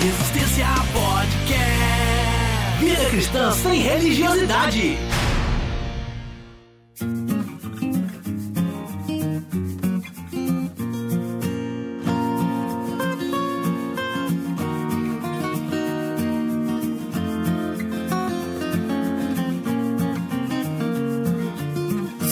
[0.00, 1.60] Resistência Podcast.
[2.80, 4.96] Vida cristã sem religiosidade.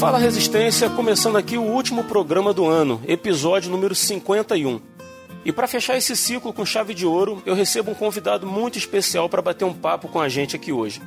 [0.00, 4.98] Fala Resistência, começando aqui o último programa do ano, episódio número 51.
[5.49, 9.31] E para fechar esse ciclo com chave de ouro, eu recebo um convidado muito especial
[9.31, 11.00] para bater um papo com a gente aqui hoje.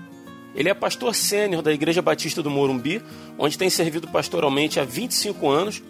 [0.56, 3.04] Ele é pastor sênior da Igreja Batista do Morumbi,
[3.38, 5.84] onde tem servido pastoralmente há 25 anos,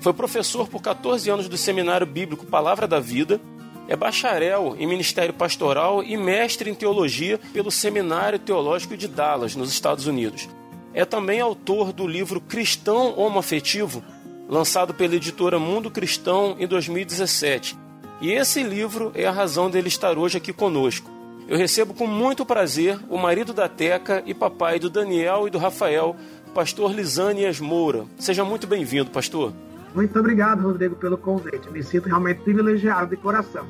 [0.00, 3.40] foi professor por 14 anos do Seminário Bíblico Palavra da Vida,
[3.88, 9.68] é bacharel em Ministério Pastoral e mestre em Teologia pelo Seminário Teológico de Dallas, nos
[9.68, 10.48] Estados Unidos.
[10.94, 14.00] É também autor do livro Cristão Homoafetivo,
[14.48, 17.85] lançado pela editora Mundo Cristão em 2017.
[18.20, 21.10] E esse livro é a razão dele estar hoje aqui conosco.
[21.46, 25.58] Eu recebo com muito prazer o marido da Teca e papai do Daniel e do
[25.58, 26.16] Rafael,
[26.54, 28.06] pastor Lisânias Moura.
[28.18, 29.52] Seja muito bem-vindo, pastor.
[29.94, 31.70] Muito obrigado, Rodrigo, pelo convite.
[31.70, 33.66] Me sinto realmente privilegiado de coração.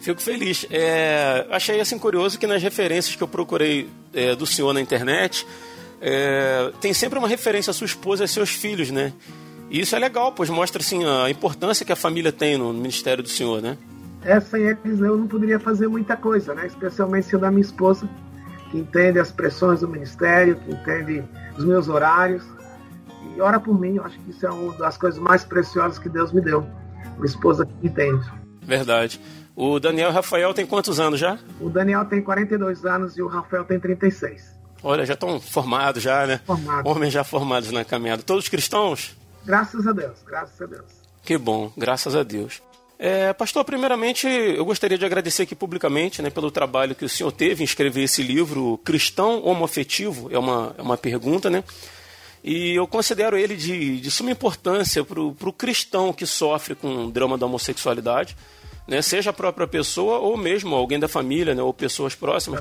[0.00, 0.66] Fico feliz.
[0.70, 5.46] É, achei assim curioso que nas referências que eu procurei é, do senhor na internet,
[6.00, 9.12] é, tem sempre uma referência à sua esposa e aos seus filhos, né?
[9.70, 13.22] E isso é legal, pois mostra assim a importância que a família tem no ministério
[13.22, 13.76] do Senhor, né?
[14.22, 16.66] É, sem eles eu não poderia fazer muita coisa, né?
[16.66, 18.08] Especialmente sendo a minha esposa,
[18.70, 21.24] que entende as pressões do ministério, que entende
[21.56, 22.44] os meus horários
[23.36, 23.96] e ora por mim.
[23.96, 26.66] Eu acho que isso é uma das coisas mais preciosas que Deus me deu,
[27.16, 28.24] uma esposa que entende.
[28.62, 29.20] Verdade.
[29.56, 31.38] O Daniel e o Rafael tem quantos anos já?
[31.60, 34.58] O Daniel tem 42 anos e o Rafael tem 36.
[34.82, 36.40] Olha, já estão formados já, né?
[36.46, 36.90] Formados.
[36.90, 38.22] Homens já formados na caminhada.
[38.22, 39.16] Todos cristãos?
[39.44, 41.00] Graças a Deus, graças a Deus.
[41.22, 42.62] Que bom, graças a Deus.
[43.02, 47.32] É, pastor, primeiramente eu gostaria de agradecer aqui publicamente né, pelo trabalho que o senhor
[47.32, 51.64] teve em escrever esse livro, Cristão Homoafetivo, é uma, é uma pergunta, né?
[52.44, 57.10] E eu considero ele de, de suma importância para o cristão que sofre com o
[57.10, 58.36] drama da homossexualidade,
[58.86, 62.60] né, seja a própria pessoa ou mesmo alguém da família, né, ou pessoas próximas.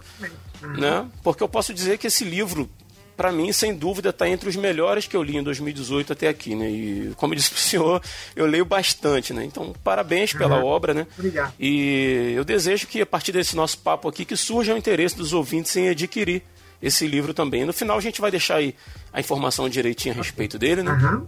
[0.61, 2.69] Né, porque eu posso dizer que esse livro,
[3.19, 6.55] para mim, sem dúvida, está entre os melhores que eu li em 2018 até aqui.
[6.55, 8.01] Né, e, como eu disse o senhor,
[8.33, 9.33] eu leio bastante.
[9.33, 10.63] Né, então, parabéns pela Uhum.
[10.65, 10.93] obra.
[10.93, 11.53] Né, Obrigado.
[11.59, 15.33] e eu desejo que, a partir desse nosso papo aqui, que surja o interesse dos
[15.33, 16.41] ouvintes em adquirir
[16.81, 17.65] esse livro também.
[17.65, 18.73] No final, a gente vai deixar aí
[19.11, 20.91] a informação direitinho a respeito dele, né?
[20.91, 21.27] Aham.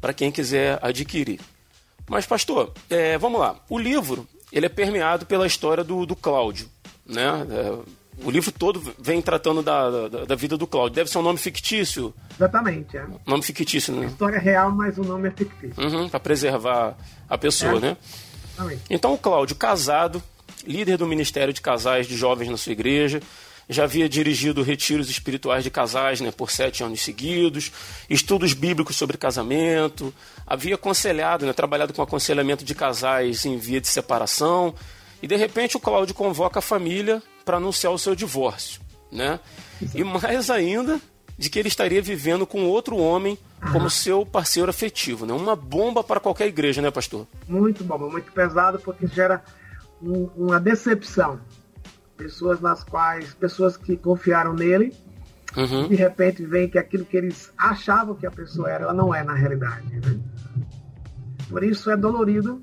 [0.00, 1.40] para quem quiser adquirir.
[2.08, 3.56] Mas, pastor, é, vamos lá.
[3.68, 6.68] O livro ele é permeado pela história do, do Cláudio.
[7.04, 7.24] Né?
[7.50, 7.78] É,
[8.24, 10.94] o livro todo vem tratando da, da, da vida do Cláudio.
[10.96, 12.14] Deve ser um nome fictício.
[12.36, 13.04] Exatamente, é.
[13.26, 14.06] Nome fictício, né?
[14.06, 15.74] História real, mas o nome é fictício.
[15.82, 16.96] Uhum, para preservar
[17.28, 17.80] a pessoa, É.
[17.80, 17.96] né?
[18.54, 18.82] Exatamente.
[18.88, 20.22] Então, o Cláudio, casado,
[20.66, 23.20] líder do Ministério de Casais de Jovens na sua igreja,
[23.68, 27.72] já havia dirigido retiros espirituais de casais né, por sete anos seguidos,
[28.08, 30.14] estudos bíblicos sobre casamento,
[30.46, 34.72] havia aconselhado, né, trabalhado com aconselhamento de casais em via de separação,
[35.22, 38.80] e de repente o Cláudio convoca a família para anunciar o seu divórcio.
[39.10, 39.38] Né?
[39.94, 41.00] E mais ainda,
[41.38, 43.38] de que ele estaria vivendo com outro homem
[43.72, 45.24] como seu parceiro afetivo.
[45.26, 45.32] Né?
[45.32, 47.26] Uma bomba para qualquer igreja, né, pastor?
[47.48, 49.42] Muito bom, muito pesado, porque gera
[50.02, 51.40] um- uma decepção.
[52.16, 54.92] Pessoas nas quais, pessoas que confiaram nele,
[55.56, 55.88] Uhum.
[55.88, 59.22] de repente veem que aquilo que eles achavam que a pessoa era, ela não é
[59.22, 59.86] na realidade.
[60.00, 60.18] né?
[61.48, 62.62] Por isso é dolorido.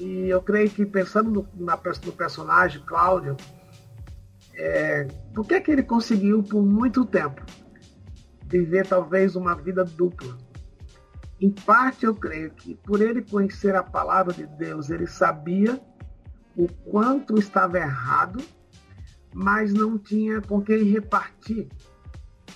[0.00, 3.36] E eu creio que pensando no, na, no personagem, Cláudio,
[4.54, 7.44] é, por que, que ele conseguiu por muito tempo
[8.46, 10.38] viver talvez uma vida dupla?
[11.38, 15.78] Em parte, eu creio que por ele conhecer a palavra de Deus, ele sabia
[16.56, 18.42] o quanto estava errado,
[19.34, 21.68] mas não tinha com quem repartir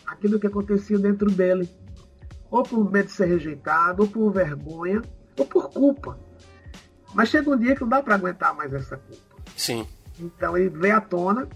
[0.07, 1.69] aquilo que acontecia dentro dele,
[2.51, 5.03] ou por medo de ser rejeitado, ou por vergonha,
[5.39, 6.24] ou por culpa.
[7.15, 9.23] Mas chega um dia que não dá para aguentar mais essa culpa.
[9.57, 9.87] Sim.
[10.19, 11.49] Então ele vem à tona,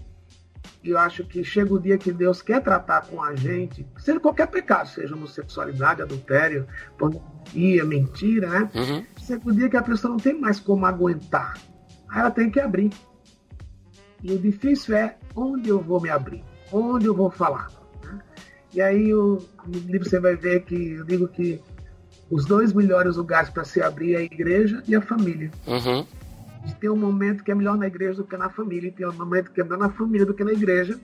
[0.81, 4.19] e eu acho que chega o dia que Deus quer tratar com a gente, seja
[4.19, 6.65] qualquer pecado, seja homossexualidade, adultério,
[6.97, 8.71] pornografia, mentira, né?
[8.73, 9.05] Uhum.
[9.19, 11.57] Chega o dia que a pessoa não tem mais como aguentar.
[12.09, 12.91] Aí ela tem que abrir.
[14.23, 17.69] E o difícil é onde eu vou me abrir, onde eu vou falar.
[18.03, 18.19] né?
[18.73, 21.61] E aí o, livro você vai ver que eu digo que
[22.29, 25.51] os dois melhores lugares para se abrir é a igreja e a família.
[25.65, 26.05] Uhum.
[26.79, 29.13] Tem um momento que é melhor na igreja do que na família, e tem um
[29.13, 30.99] momento que é melhor na família do que na igreja.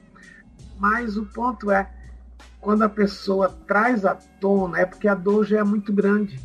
[0.78, 1.90] Mas o ponto é,
[2.60, 6.40] quando a pessoa traz à tona, é porque a dor já é muito grande.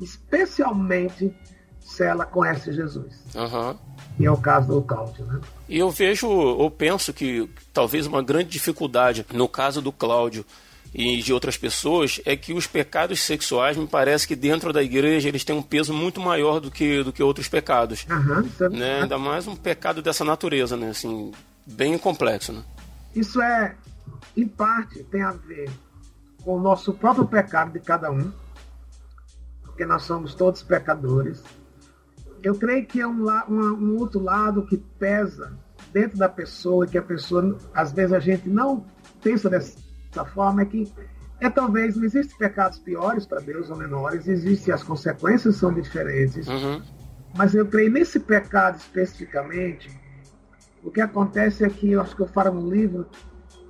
[0.00, 1.34] Especialmente
[1.80, 3.24] se ela conhece Jesus.
[3.34, 3.76] Uhum.
[4.18, 5.40] E é o caso do Cláudio, né?
[5.68, 10.44] E eu vejo, eu penso que talvez uma grande dificuldade no caso do Cláudio
[10.98, 15.28] e de outras pessoas é que os pecados sexuais me parece que dentro da igreja
[15.28, 18.06] eles têm um peso muito maior do que, do que outros pecados.
[18.08, 19.02] Uhum, né?
[19.02, 20.88] Ainda mais um pecado dessa natureza, né?
[20.88, 21.32] Assim,
[21.66, 22.64] bem complexo, né?
[23.14, 23.76] Isso é,
[24.34, 25.68] em parte, tem a ver
[26.42, 28.32] com o nosso próprio pecado de cada um,
[29.64, 31.44] porque nós somos todos pecadores.
[32.42, 35.52] Eu creio que é um, um, um outro lado que pesa
[35.92, 38.86] dentro da pessoa, que a pessoa, às vezes a gente não
[39.22, 39.85] pensa dessa
[40.16, 40.92] dessa forma é que
[41.40, 46.48] é talvez não existem pecados piores para Deus ou menores, existem as consequências são diferentes.
[46.48, 46.82] Uhum.
[47.36, 49.90] Mas eu creio nesse pecado especificamente,
[50.82, 53.06] o que acontece é que eu acho que eu falo no livro,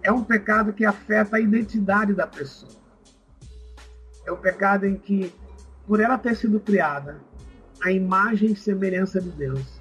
[0.02, 2.70] é um pecado que afeta a identidade da pessoa.
[4.25, 5.34] É um pecado em que,
[5.87, 7.20] por ela ter sido criada
[7.82, 9.81] a imagem e semelhança de Deus,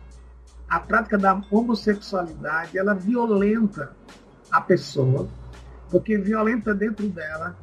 [0.67, 3.95] a prática da homossexualidade, ela violenta
[4.49, 5.29] a pessoa
[5.89, 7.57] porque violenta dentro dela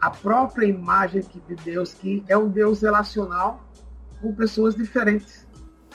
[0.00, 3.64] a própria imagem de Deus, que é um Deus relacional
[4.20, 5.46] com pessoas diferentes,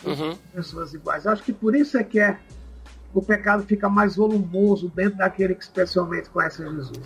[0.04, 0.36] uhum.
[0.54, 1.26] pessoas iguais.
[1.26, 2.38] Eu acho que por isso é que é,
[3.14, 7.00] o pecado fica mais volumoso dentro daquele que especialmente conhece Jesus.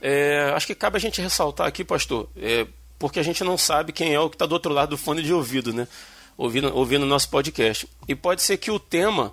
[0.00, 2.66] É, acho que cabe a gente ressaltar aqui, pastor, é,
[2.98, 5.22] porque a gente não sabe quem é o que está do outro lado do fone
[5.22, 5.88] de ouvido, né?
[6.36, 7.88] Ouvindo, ouvindo nosso podcast.
[8.08, 9.32] E pode ser que o tema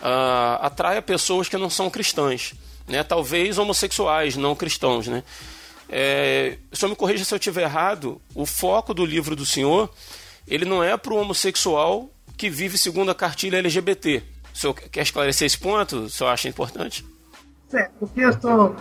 [0.00, 2.54] ah, atraia pessoas que não são cristãs
[2.88, 3.02] né?
[3.02, 5.06] talvez homossexuais, não cristãos.
[5.06, 5.22] Né?
[5.88, 9.90] É, me corrija se eu estiver errado, o foco do livro do senhor
[10.46, 14.22] ele não é para o homossexual que vive segundo a cartilha LGBT.
[14.54, 15.96] O senhor quer esclarecer esse ponto?
[15.96, 17.04] O senhor acha importante?
[17.68, 18.76] Certo, eu estou.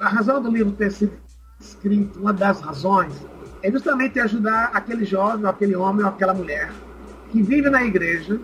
[0.00, 1.12] A razão do livro ter sido
[1.60, 3.12] escrito, uma das razões,
[3.62, 6.72] é justamente ajudar aquele jovem, aquele homem ou aquela mulher
[7.32, 8.40] que vive na igreja,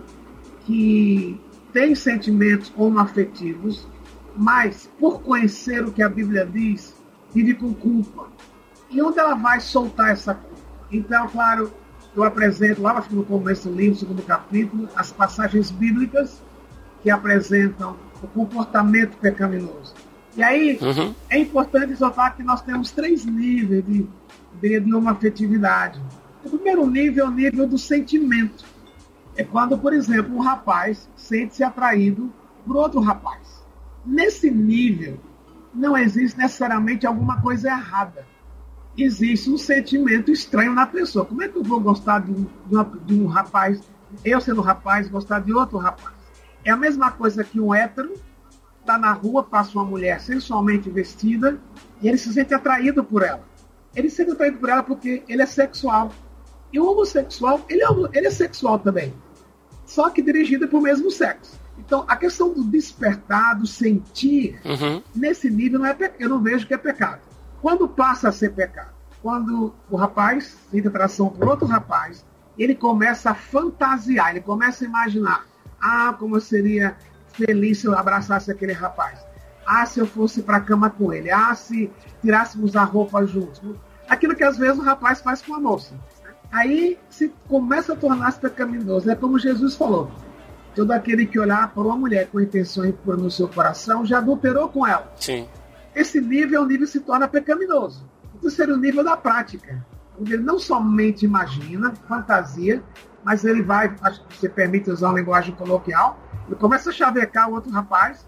[0.67, 1.41] que
[1.73, 3.87] tem sentimentos homoafetivos,
[4.37, 6.95] mas, por conhecer o que a Bíblia diz,
[7.33, 8.29] vive com culpa.
[8.91, 10.55] E onde ela vai soltar essa culpa?
[10.91, 11.73] Então, claro,
[12.15, 16.43] eu apresento lá no começo do livro, segundo capítulo, as passagens bíblicas
[17.03, 19.95] que apresentam o comportamento pecaminoso.
[20.37, 21.15] E aí, uhum.
[21.29, 24.09] é importante ressaltar que nós temos três níveis de,
[24.61, 26.01] de, de uma afetividade.
[26.45, 28.65] O primeiro nível é o nível do sentimento.
[29.37, 32.33] É quando, por exemplo, um rapaz sente-se atraído
[32.67, 33.64] por outro rapaz.
[34.05, 35.19] Nesse nível,
[35.75, 38.27] não existe necessariamente alguma coisa errada.
[38.97, 41.25] Existe um sentimento estranho na pessoa.
[41.25, 43.81] Como é que eu vou gostar de um, de, uma, de um rapaz,
[44.25, 46.15] eu sendo rapaz, gostar de outro rapaz?
[46.65, 48.15] É a mesma coisa que um hétero
[48.81, 51.59] está na rua, passa uma mulher sensualmente vestida
[52.01, 53.43] e ele se sente atraído por ela.
[53.97, 56.13] Ele se sente atraído por ela porque ele é sexual.
[56.73, 59.15] E o homossexual, ele é, ele é sexual também.
[59.87, 61.64] Só que dirigido para o mesmo sexo.
[61.79, 65.03] Então, a questão do despertar, do sentir, uhum.
[65.15, 67.21] nesse nível, não é eu não vejo que é pecado.
[67.61, 68.93] Quando passa a ser pecado?
[69.23, 72.25] Quando o rapaz sente atração por outro rapaz,
[72.59, 75.47] ele começa a fantasiar, ele começa a imaginar:
[75.81, 76.97] ah, como eu seria
[77.33, 79.19] feliz se eu abraçasse aquele rapaz.
[79.67, 81.31] Ah, se eu fosse para a cama com ele.
[81.31, 81.91] Ah, se
[82.21, 83.61] tirássemos a roupa juntos.
[84.09, 85.95] Aquilo que às vezes o rapaz faz com a moça.
[86.53, 89.11] Aí se começa a tornar-se pecaminoso.
[89.11, 90.11] É como Jesus falou:
[90.75, 94.69] Todo aquele que olhar para uma mulher com intenção impura no seu coração já adulterou
[94.69, 95.13] com ela.
[95.17, 95.49] Sim.
[95.95, 98.05] Esse nível, o nível se torna pecaminoso.
[98.35, 99.85] Então seria o nível da prática.
[100.21, 102.83] Onde ele não somente imagina, fantasia,
[103.23, 107.49] mas ele vai, acho que você permite usar uma linguagem coloquial, ele começa a chavecar
[107.49, 108.27] o outro rapaz,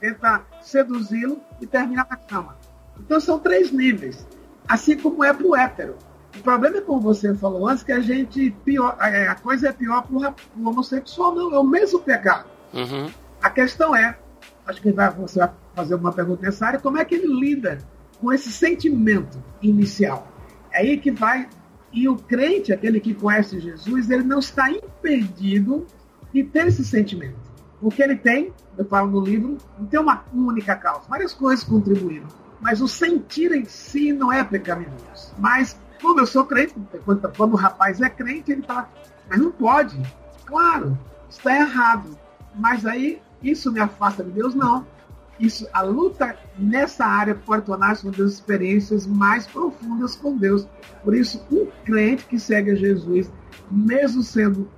[0.00, 2.56] tenta seduzi-lo e termina na cama.
[2.98, 4.26] Então são três níveis.
[4.66, 5.96] Assim como é para o hétero.
[6.36, 9.72] O problema é, como você falou antes, que a gente pior, é, a coisa é
[9.72, 12.46] pior para o homossexual, não, é o mesmo pecado.
[12.72, 13.10] Uhum.
[13.42, 14.16] A questão é,
[14.66, 17.78] acho que vai, você vai fazer uma pergunta nessa área, como é que ele lida
[18.20, 20.28] com esse sentimento inicial?
[20.70, 21.48] É aí que vai,
[21.92, 25.86] e o crente, aquele que conhece Jesus, ele não está impedido
[26.32, 27.48] de ter esse sentimento.
[27.80, 31.02] Porque ele tem, eu falo no livro, não tem uma única causa.
[31.08, 32.26] Várias coisas contribuíram.
[32.60, 35.32] Mas o sentir em si não é pecaminoso.
[35.38, 36.74] Mas como eu sou crente,
[37.04, 38.88] quando, o rapaz é crente, ele fala,
[39.28, 40.00] mas não pode.
[40.44, 42.18] Claro, está errado.
[42.54, 44.54] Mas aí isso me afasta de Deus?
[44.54, 44.86] Não.
[45.38, 50.66] Isso, a luta nessa área pode tornar-se uma das experiências mais profundas com Deus.
[51.04, 53.30] Por isso, um crente que segue a Jesus,
[53.70, 54.68] mesmo sendo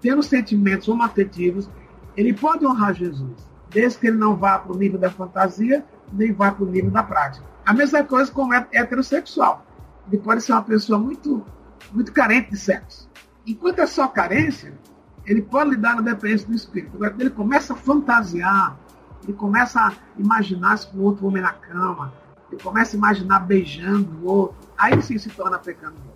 [0.00, 1.68] tendo sentimentos homoafetivos,
[2.16, 6.32] ele pode honrar Jesus, desde que ele não vá para o nível da fantasia, nem
[6.32, 7.44] vá para o nível da prática.
[7.66, 9.66] A mesma coisa com o heterossexual
[10.10, 11.44] ele pode ser uma pessoa muito,
[11.92, 13.08] muito carente de sexo.
[13.46, 14.72] Enquanto é só carência,
[15.24, 16.96] ele pode lidar na dependência do espírito.
[16.96, 18.78] Agora, ele começa a fantasiar,
[19.22, 22.12] ele começa a imaginar-se com outro homem na cama,
[22.50, 26.08] ele começa a imaginar beijando o outro, aí sim se torna pecaminoso.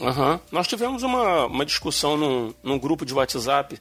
[0.00, 0.40] Uhum.
[0.50, 3.78] Nós tivemos uma, uma discussão num, num grupo de WhatsApp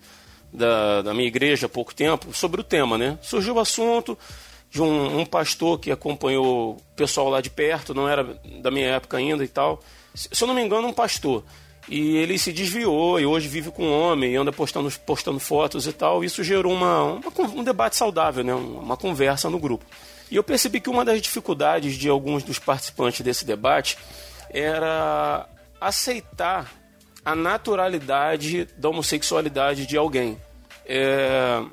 [0.54, 3.18] da, da minha igreja há pouco tempo sobre o tema, né?
[3.22, 4.18] Surgiu o assunto
[4.70, 8.88] de um, um, pastor que acompanhou o pessoal lá de perto, não era da minha
[8.88, 9.82] época ainda e tal.
[10.14, 11.44] Se eu não me engano, um pastor.
[11.88, 15.88] E ele se desviou e hoje vive com um homem e anda postando, postando fotos
[15.88, 16.24] e tal.
[16.24, 17.22] Isso gerou uma, uma
[17.56, 18.54] um debate saudável, né?
[18.54, 19.86] uma conversa no grupo.
[20.30, 23.98] E eu percebi que uma das dificuldades de alguns dos participantes desse debate
[24.52, 25.48] era
[25.82, 26.72] aceitar
[27.26, 30.40] a naturalidade da homossexualidade de alguém.
[30.86, 31.64] É,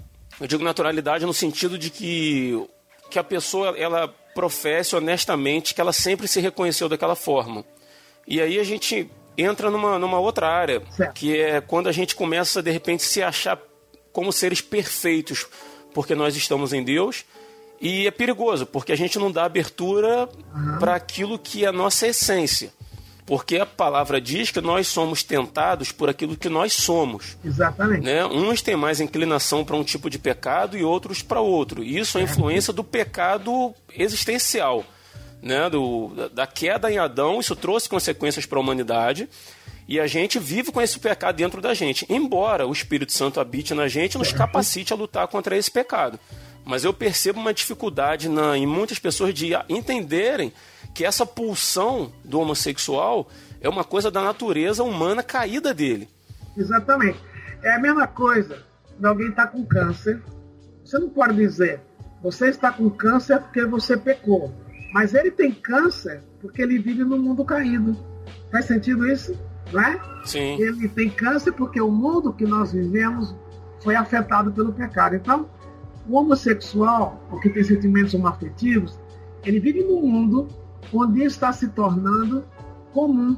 [0.40, 2.66] eu digo naturalidade no sentido de que,
[3.10, 7.64] que a pessoa ela professe honestamente que ela sempre se reconheceu daquela forma.
[8.26, 11.14] E aí a gente entra numa, numa outra área, certo.
[11.14, 13.58] que é quando a gente começa, de repente, se achar
[14.12, 15.46] como seres perfeitos,
[15.94, 17.24] porque nós estamos em Deus.
[17.80, 20.78] E é perigoso, porque a gente não dá abertura uhum.
[20.78, 22.72] para aquilo que é a nossa essência.
[23.26, 27.36] Porque a palavra diz que nós somos tentados por aquilo que nós somos.
[27.44, 28.04] Exatamente.
[28.04, 28.24] Né?
[28.24, 31.82] Uns têm mais inclinação para um tipo de pecado e outros para outro.
[31.82, 34.84] E isso é a influência do pecado existencial
[35.42, 39.28] né, do, da queda em Adão, isso trouxe consequências para a humanidade.
[39.88, 42.04] E a gente vive com esse pecado dentro da gente.
[42.08, 46.18] Embora o Espírito Santo habite na gente, nos capacite a lutar contra esse pecado.
[46.66, 50.52] Mas eu percebo uma dificuldade na, em muitas pessoas de entenderem
[50.92, 53.28] que essa pulsão do homossexual
[53.60, 56.08] é uma coisa da natureza humana caída dele.
[56.56, 57.20] Exatamente.
[57.62, 58.64] É a mesma coisa
[58.98, 60.20] de alguém estar tá com câncer.
[60.84, 61.80] Você não pode dizer,
[62.20, 64.52] você está com câncer porque você pecou.
[64.92, 67.96] Mas ele tem câncer porque ele vive no mundo caído.
[68.50, 69.38] Faz sentido isso?
[69.72, 70.00] Não é?
[70.24, 70.60] Sim.
[70.60, 73.32] Ele tem câncer porque o mundo que nós vivemos
[73.84, 75.14] foi afetado pelo pecado.
[75.14, 75.48] Então,
[76.08, 78.98] o homossexual, o que tem sentimentos homoafetivos,
[79.44, 80.48] ele vive num mundo
[80.92, 82.44] onde está se tornando
[82.92, 83.36] comum.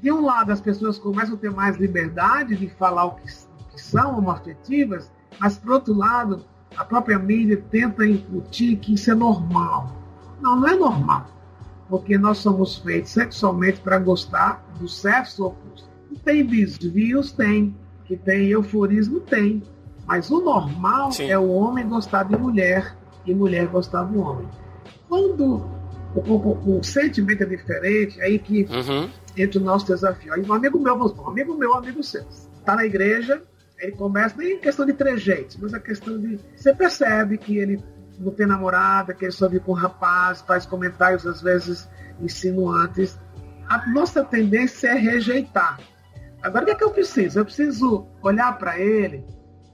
[0.00, 3.26] De um lado, as pessoas começam a ter mais liberdade de falar o que,
[3.72, 5.10] que são homoafetivas,
[5.40, 6.44] mas, por outro lado,
[6.76, 9.92] a própria mídia tenta incutir que isso é normal.
[10.40, 11.26] Não, não é normal.
[11.88, 15.88] Porque nós somos feitos sexualmente para gostar do sexo oposto.
[16.24, 17.32] Tem desvios?
[17.32, 17.74] Tem.
[18.04, 19.20] Que tem euforismo?
[19.20, 19.62] Tem.
[20.08, 21.30] Mas o normal Sim.
[21.30, 22.96] é o homem gostar de mulher
[23.26, 24.48] e mulher gostar do homem.
[25.06, 25.68] Quando
[26.14, 29.10] o, o, o sentimento é diferente, é aí que uhum.
[29.36, 30.32] entra o nosso desafio.
[30.32, 33.42] Aí um amigo meu, um amigo meu, um amigo seu, está na igreja,
[33.78, 36.40] ele começa, nem questão de trejeitos, mas a questão de.
[36.56, 37.78] Você percebe que ele
[38.18, 41.86] não tem namorada, que ele só vive com rapaz, faz comentários às vezes
[42.18, 43.20] insinuantes.
[43.68, 45.78] A nossa tendência é rejeitar.
[46.42, 47.40] Agora o que é que eu preciso?
[47.40, 49.22] Eu preciso olhar para ele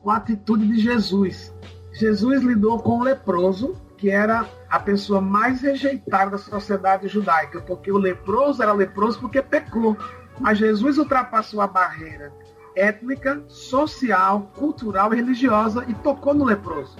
[0.04, 1.52] com a atitude de Jesus.
[1.94, 7.90] Jesus lidou com o leproso, que era a pessoa mais rejeitada da sociedade judaica, porque
[7.90, 9.96] o leproso era leproso porque pecou.
[10.38, 12.30] Mas Jesus ultrapassou a barreira
[12.76, 16.96] étnica, social, cultural e religiosa e tocou no leproso.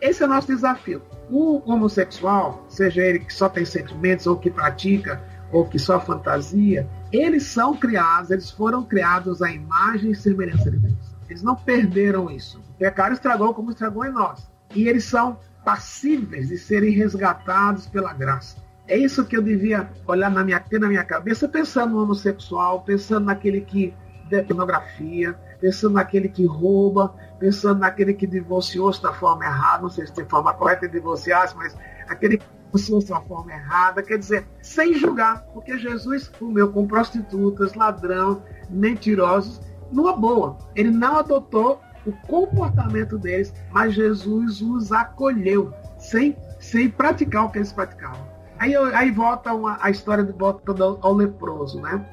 [0.00, 1.02] Esse é o nosso desafio.
[1.30, 5.22] O homossexual, seja ele que só tem sentimentos, ou que pratica,
[5.52, 10.78] ou que só fantasia, eles são criados, eles foram criados à imagem e semelhança de
[10.78, 11.11] Deus.
[11.32, 12.58] Eles não perderam isso.
[12.58, 14.46] O pecado estragou como estragou em nós.
[14.74, 18.56] E eles são passíveis de serem resgatados pela graça.
[18.86, 23.24] É isso que eu devia olhar na minha, na minha cabeça, pensando no homossexual, pensando
[23.26, 23.94] naquele que
[24.28, 30.06] dê pornografia, pensando naquele que rouba, pensando naquele que divorciou-se da forma errada, não sei
[30.06, 31.74] se tem forma correta de divorciar-se, mas
[32.08, 37.74] aquele que divorciou-se da forma errada, quer dizer, sem julgar, porque Jesus comeu com prostitutas,
[37.74, 39.60] ladrão, mentirosos,
[39.92, 40.56] numa boa.
[40.74, 47.58] Ele não adotou o comportamento deles, mas Jesus os acolheu, sem, sem praticar o que
[47.58, 48.26] eles praticavam.
[48.58, 50.62] Aí, aí volta uma, a história de volta
[51.00, 52.04] ao leproso, né?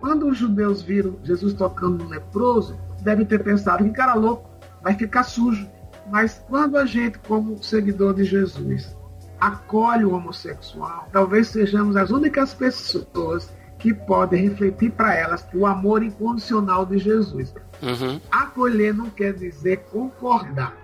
[0.00, 4.50] Quando os judeus viram Jesus tocando no leproso, devem ter pensado que cara louco,
[4.82, 5.68] vai ficar sujo.
[6.10, 8.96] Mas quando a gente, como seguidor de Jesus,
[9.40, 13.50] acolhe o homossexual, talvez sejamos as únicas pessoas
[13.82, 17.52] que podem refletir para elas o amor incondicional de Jesus.
[17.82, 18.20] Uhum.
[18.30, 20.76] Acolher não quer dizer concordar.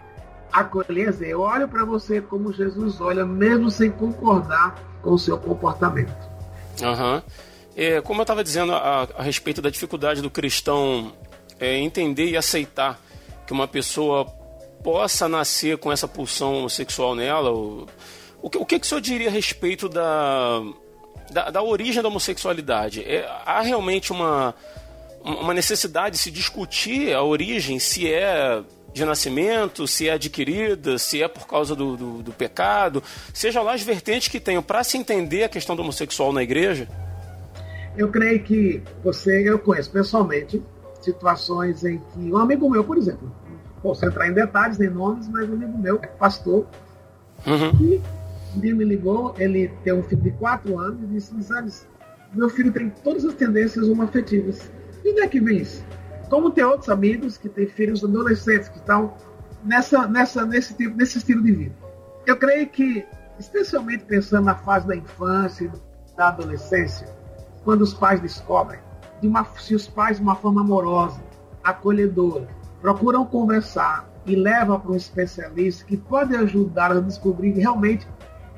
[0.53, 5.19] Acolher é dizer, eu olho para você como Jesus olha, mesmo sem concordar com o
[5.19, 6.13] seu comportamento.
[6.83, 7.23] Uhum.
[7.77, 11.13] É, como eu estava dizendo a, a, respeito da dificuldade do cristão
[11.61, 12.99] é, entender e aceitar
[13.47, 14.25] que uma pessoa
[14.83, 17.53] possa nascer com essa pulsão sexual nela?
[17.53, 17.87] O,
[18.43, 20.61] o, que, o que, que o senhor diria a respeito da,
[21.31, 23.03] da, da origem da homossexualidade?
[23.03, 24.55] É, há realmente uma,
[25.23, 31.23] uma necessidade de se discutir a origem, se é de nascimento, se é adquirida, se
[31.23, 34.97] é por causa do, do, do pecado, seja lá as vertentes que tenham para se
[34.97, 36.89] entender a questão do homossexual na igreja?
[37.97, 40.63] Eu creio que você, eu conheço pessoalmente
[41.01, 43.31] situações em que um amigo meu, por exemplo,
[43.83, 46.67] posso entrar em detalhes nem nomes, mas um amigo meu, pastor,
[47.47, 47.71] uhum.
[47.81, 48.18] e um
[48.59, 51.73] dia me ligou, ele tem um filho de 4 anos e disse, sabe,
[52.33, 54.71] meu filho tem todas as tendências homoafetivas.
[55.05, 55.85] E onde é que vem isso?
[56.29, 59.15] Como tem outros amigos que têm filhos adolescentes que estão
[59.65, 61.75] nessa, nessa, nesse, tipo, nesse estilo de vida.
[62.27, 63.05] Eu creio que,
[63.39, 67.09] especialmente pensando na fase da infância e da adolescência,
[67.65, 68.81] quando os pais descobrem,
[69.21, 71.21] de uma, se os pais, de uma forma amorosa,
[71.65, 72.49] acolhedora,
[72.81, 78.07] procuram conversar e levam para um especialista que pode ajudar a descobrir realmente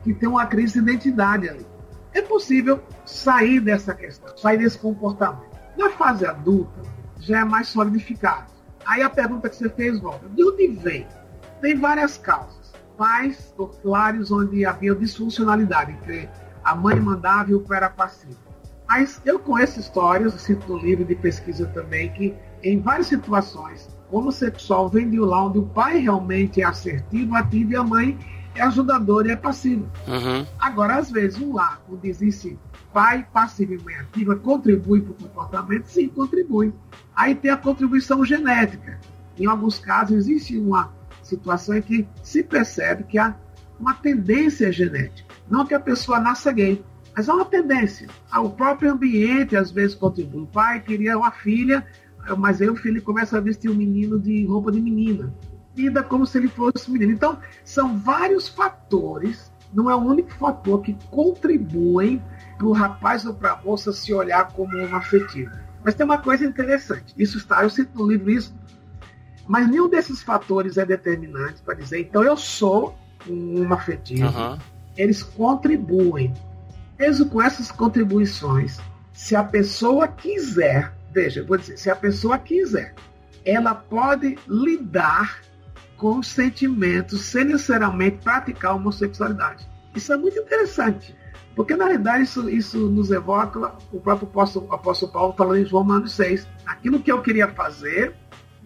[0.03, 1.67] que tem uma crise de identidade ali.
[2.13, 5.51] É possível sair dessa questão, sair desse comportamento.
[5.77, 6.83] Na fase adulta,
[7.19, 8.51] já é mais solidificado.
[8.85, 11.07] Aí a pergunta que você fez volta: de onde vem?
[11.61, 12.73] Tem várias causas.
[12.97, 16.29] Pais ou lares onde havia disfuncionalidade, entre
[16.63, 18.39] a mãe mandava e o pai era passivo.
[18.89, 24.89] Mas eu conheço histórias, cito no livro de pesquisa também, que em várias situações, homossexual
[24.89, 28.19] vem de lá onde o pai realmente é assertivo, ativo e a mãe
[28.61, 29.91] é ajudadora e é passiva.
[30.07, 30.47] Uhum.
[30.59, 32.59] Agora, às vezes, um lar onde existe
[32.93, 35.87] pai passivo e mãe ativa contribui para o comportamento?
[35.87, 36.73] Sim, contribui.
[37.17, 38.99] Aí tem a contribuição genética.
[39.39, 43.35] Em alguns casos, existe uma situação em que se percebe que há
[43.79, 45.35] uma tendência genética.
[45.49, 46.85] Não que a pessoa nasça gay,
[47.17, 48.09] mas há uma tendência.
[48.37, 50.43] O próprio ambiente às vezes contribui.
[50.43, 51.87] O pai queria uma filha,
[52.37, 55.33] mas aí o filho começa a vestir o um menino de roupa de menina.
[55.77, 57.13] Lida como se ele fosse menino.
[57.13, 62.23] Então, são vários fatores, não é o único fator que contribuem
[62.59, 65.61] para o rapaz ou para a moça se olhar como uma afetiva.
[65.85, 67.15] Mas tem uma coisa interessante.
[67.17, 68.55] Isso está, eu cito no livro isso,
[69.47, 72.97] mas nenhum desses fatores é determinante para dizer, então eu sou
[73.29, 74.27] um afetivo.
[74.29, 74.59] Uhum.
[74.97, 76.33] Eles contribuem.
[76.99, 78.79] Mesmo com essas contribuições,
[79.13, 82.95] se a pessoa quiser, veja, vou dizer, se a pessoa quiser,
[83.45, 85.41] ela pode lidar
[86.23, 89.69] sentimentos sem necessariamente praticar a homossexualidade.
[89.95, 91.15] Isso é muito interessante.
[91.55, 96.13] Porque, na realidade, isso, isso nos evoca o próprio apóstolo, apóstolo Paulo falando em Romanos
[96.13, 96.47] 6.
[96.65, 98.15] Aquilo que eu queria fazer,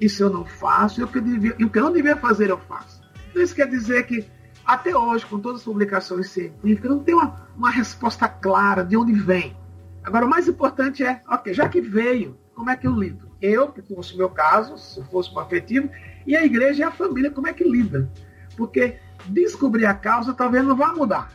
[0.01, 2.51] isso eu não faço, e o que, devia, e o que eu não devia fazer,
[2.51, 3.03] eu faço.
[3.31, 4.25] Então, isso quer dizer que,
[4.65, 9.13] até hoje, com todas as publicações científicas, não tem uma, uma resposta clara de onde
[9.13, 9.57] vem.
[10.05, 13.29] Agora, o mais importante é, ok, já que veio, como é que eu lido?
[13.45, 15.91] Eu, que fosse o meu caso, se fosse um afetivo,
[16.27, 18.11] e a igreja e a família, como é que lida?
[18.57, 21.31] Porque descobrir a causa talvez não vá mudar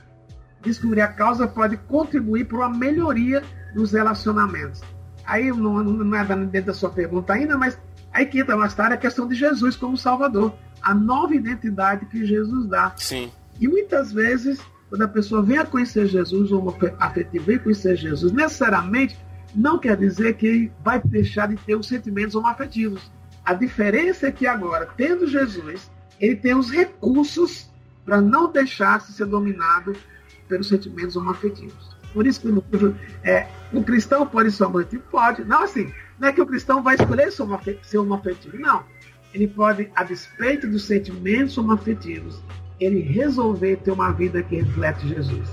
[0.62, 3.44] descobrir a causa pode contribuir para uma melhoria
[3.74, 4.82] dos relacionamentos.
[5.26, 7.78] Aí não, não é dentro da sua pergunta ainda, mas
[8.12, 12.26] aí que entra mais tarde a questão de Jesus como Salvador, a nova identidade que
[12.26, 12.94] Jesus dá.
[12.98, 13.32] Sim.
[13.60, 18.32] E muitas vezes, quando a pessoa vem a conhecer Jesus, ou afetivo vem conhecer Jesus,
[18.32, 19.18] necessariamente
[19.56, 23.12] não quer dizer que vai deixar de ter os sentimentos homoafetivos.
[23.44, 27.70] A diferença é que agora, tendo Jesus, ele tem os recursos
[28.06, 29.96] para não deixar-se ser dominado
[30.48, 31.98] pelos sentimentos homoafetivos.
[32.14, 32.48] Por isso que
[33.24, 35.04] é, o cristão pode ser homoafetivo?
[35.12, 35.44] Pode.
[35.46, 38.58] Não assim, não é que o cristão vai escolher ser homoafetivo.
[38.58, 38.84] Não.
[39.34, 42.42] Ele pode, a despeito dos sentimentos homoafetivos,
[42.80, 45.50] ele resolver ter uma vida que reflete Jesus.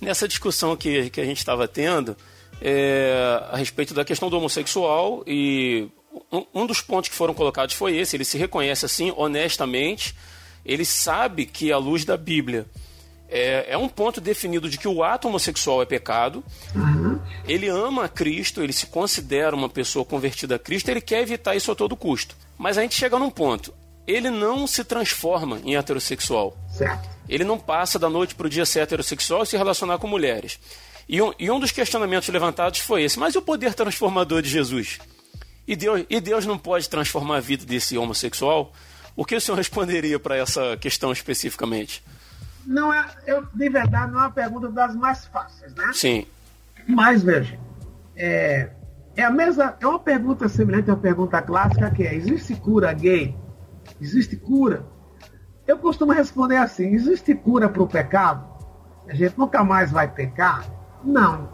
[0.00, 2.16] Nessa discussão que, que a gente estava tendo,
[2.60, 5.88] é, a respeito da questão do homossexual, e
[6.32, 10.14] um, um dos pontos que foram colocados foi esse: ele se reconhece assim, honestamente,
[10.64, 12.66] ele sabe que, à luz da Bíblia,
[13.28, 16.44] é, é um ponto definido de que o ato homossexual é pecado.
[16.74, 17.20] Uhum.
[17.46, 21.70] Ele ama Cristo, ele se considera uma pessoa convertida a Cristo, ele quer evitar isso
[21.70, 22.36] a todo custo.
[22.56, 23.74] Mas a gente chega num ponto.
[24.06, 26.56] Ele não se transforma em heterossexual.
[26.70, 27.08] Certo.
[27.28, 30.06] Ele não passa da noite para o dia a ser heterossexual e se relacionar com
[30.06, 30.58] mulheres.
[31.08, 34.48] E um, e um dos questionamentos levantados foi esse: mas e o poder transformador de
[34.48, 34.98] Jesus?
[35.66, 38.72] E Deus, e Deus não pode transformar a vida desse homossexual?
[39.16, 42.02] O que o senhor responderia para essa questão especificamente?
[42.66, 45.90] não é, eu, de verdade, não é uma pergunta das mais fáceis, né?
[45.92, 46.26] Sim.
[46.88, 47.58] Mas, veja,
[48.16, 48.70] é,
[49.16, 53.36] é a mesma, é uma pergunta semelhante uma pergunta clássica que é, existe cura gay?
[54.00, 54.86] Existe cura?
[55.66, 58.52] Eu costumo responder assim, existe cura para o pecado?
[59.08, 60.64] A gente nunca mais vai pecar?
[61.04, 61.48] Não.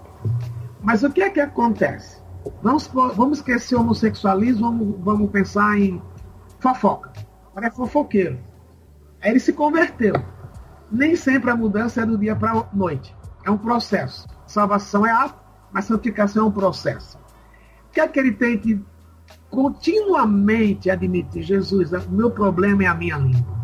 [0.83, 2.21] Mas o que é que acontece?
[2.63, 6.01] Vamos, vamos esquecer o homossexualismo, vamos, vamos pensar em
[6.59, 7.13] fofoca.
[7.51, 8.39] Agora é fofoqueiro.
[9.21, 10.15] Aí ele se converteu
[10.91, 13.15] nem sempre a mudança é do dia para a noite.
[13.45, 14.27] É um processo.
[14.47, 15.39] Salvação é ato,
[15.73, 17.19] mas santificação é um processo.
[17.89, 18.81] O que é que ele tem que
[19.49, 21.43] continuamente admitir?
[21.43, 23.61] Jesus, o meu problema é a minha língua.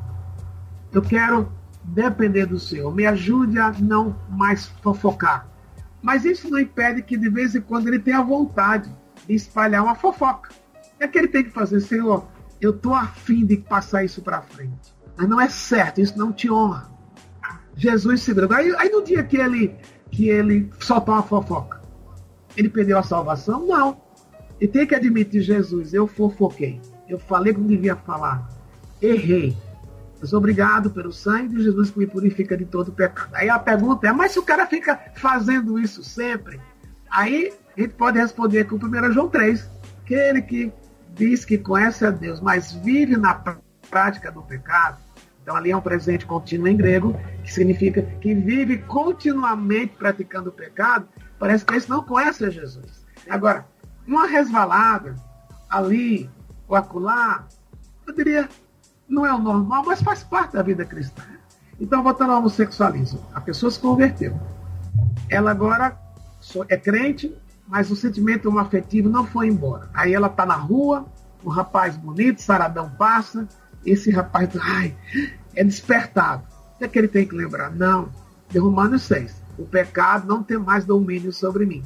[0.93, 2.95] Eu quero depender do Senhor.
[2.95, 5.49] Me ajude a não mais fofocar.
[6.03, 8.91] Mas isso não impede que de vez em quando ele tenha vontade
[9.27, 10.51] de espalhar uma fofoca.
[10.95, 11.81] O que é que ele tem que fazer?
[11.81, 12.27] Senhor,
[12.61, 14.95] eu estou afim de passar isso para frente.
[15.17, 16.91] Mas não é certo, isso não te honra.
[17.77, 18.57] Jesus se drogou.
[18.57, 19.75] Aí, aí no dia que ele,
[20.11, 21.83] que ele soltou uma fofoca,
[22.57, 23.67] ele perdeu a salvação?
[23.67, 24.01] Não.
[24.61, 26.81] E tem que admitir, Jesus, eu fofoquei.
[27.07, 28.49] Eu falei que não devia falar.
[29.01, 29.57] Errei.
[30.23, 33.35] Sou obrigado pelo sangue de Jesus que me purifica de todo pecado.
[33.35, 36.61] Aí a pergunta é, mas se o cara fica fazendo isso sempre,
[37.11, 39.69] aí a gente pode responder com 1 João 3.
[40.03, 40.73] Aquele que
[41.15, 43.43] diz que conhece a Deus, mas vive na
[43.91, 44.99] prática do pecado,
[45.43, 50.53] então ali é um presente contínuo em grego, que significa que vive continuamente praticando o
[50.53, 53.07] pecado, parece que esse não conhece a Jesus.
[53.29, 53.65] Agora,
[54.07, 55.15] uma resvalada
[55.71, 56.29] ali
[56.67, 57.47] ou acolá,
[58.07, 58.49] eu diria,
[59.09, 61.23] não é o normal, mas faz parte da vida cristã.
[61.81, 64.39] Então, voltando ao homossexualismo, a pessoa se converteu.
[65.29, 65.97] Ela agora
[66.69, 69.89] é crente, mas o sentimento afetivo não foi embora.
[69.93, 71.07] Aí ela está na rua,
[71.45, 73.47] um rapaz bonito, saradão passa,
[73.85, 74.97] esse rapaz ai,
[75.55, 76.45] é despertado.
[76.75, 77.71] O que é que ele tem que lembrar?
[77.71, 78.09] Não,
[78.49, 79.43] de Romanos 6.
[79.59, 81.83] O pecado não tem mais domínio sobre mim.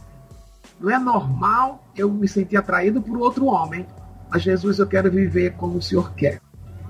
[0.80, 3.86] Não é normal eu me sentir atraído por outro homem,
[4.30, 6.40] mas Jesus, eu quero viver como o Senhor quer.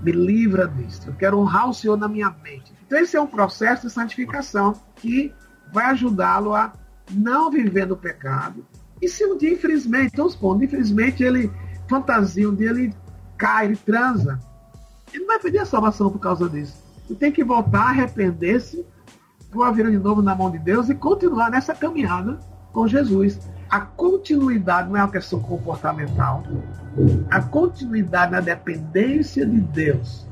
[0.03, 1.03] Me livra disso.
[1.09, 2.73] Eu quero honrar o Senhor na minha mente.
[2.87, 5.33] Então, esse é um processo de santificação que
[5.73, 6.73] vai ajudá-lo a
[7.11, 8.67] não viver no pecado.
[9.01, 11.51] E se um dia, infelizmente, então, supondo, infelizmente, ele
[11.89, 12.95] fantasia, um dia ele
[13.37, 14.39] cai, ele transa,
[15.13, 16.83] ele não vai pedir a salvação por causa disso.
[17.09, 18.85] Ele tem que voltar, arrepender-se,
[19.51, 22.39] pôr a vida de novo na mão de Deus e continuar nessa caminhada
[22.73, 23.39] com Jesus.
[23.69, 26.43] A continuidade não é uma questão comportamental.
[27.31, 30.27] A continuidade na dependência de Deus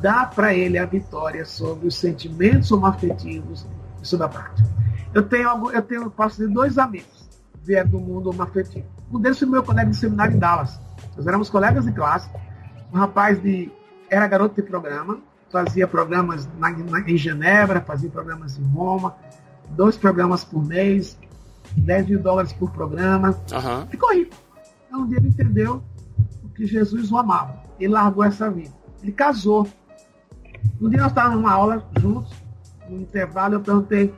[0.00, 3.66] dá para ele a vitória sobre os sentimentos homoafetivos
[4.02, 4.68] e sobre a prática.
[5.12, 7.24] Eu tenho, eu tenho, posso de dois amigos
[7.64, 8.86] vieram do mundo homoafetivo.
[9.10, 10.78] Um deles foi meu colega de seminário em Dallas.
[11.16, 12.28] Nós éramos colegas de classe.
[12.92, 13.72] Um rapaz de
[14.10, 15.18] era garoto de programa,
[15.50, 19.16] fazia programas na, na, em Genebra, fazia programas em Roma,
[19.70, 21.18] dois programas por mês,
[21.80, 23.30] 10 mil dólares por programa.
[23.52, 23.86] Uhum.
[23.88, 24.34] Ficou rico.
[24.86, 25.82] Então um dia ele entendeu
[26.54, 27.62] que Jesus o amava.
[27.78, 28.72] Ele largou essa vida.
[29.02, 29.66] Ele casou.
[30.80, 32.32] Um dia nós estávamos numa aula juntos,
[32.88, 34.14] no intervalo, eu perguntei,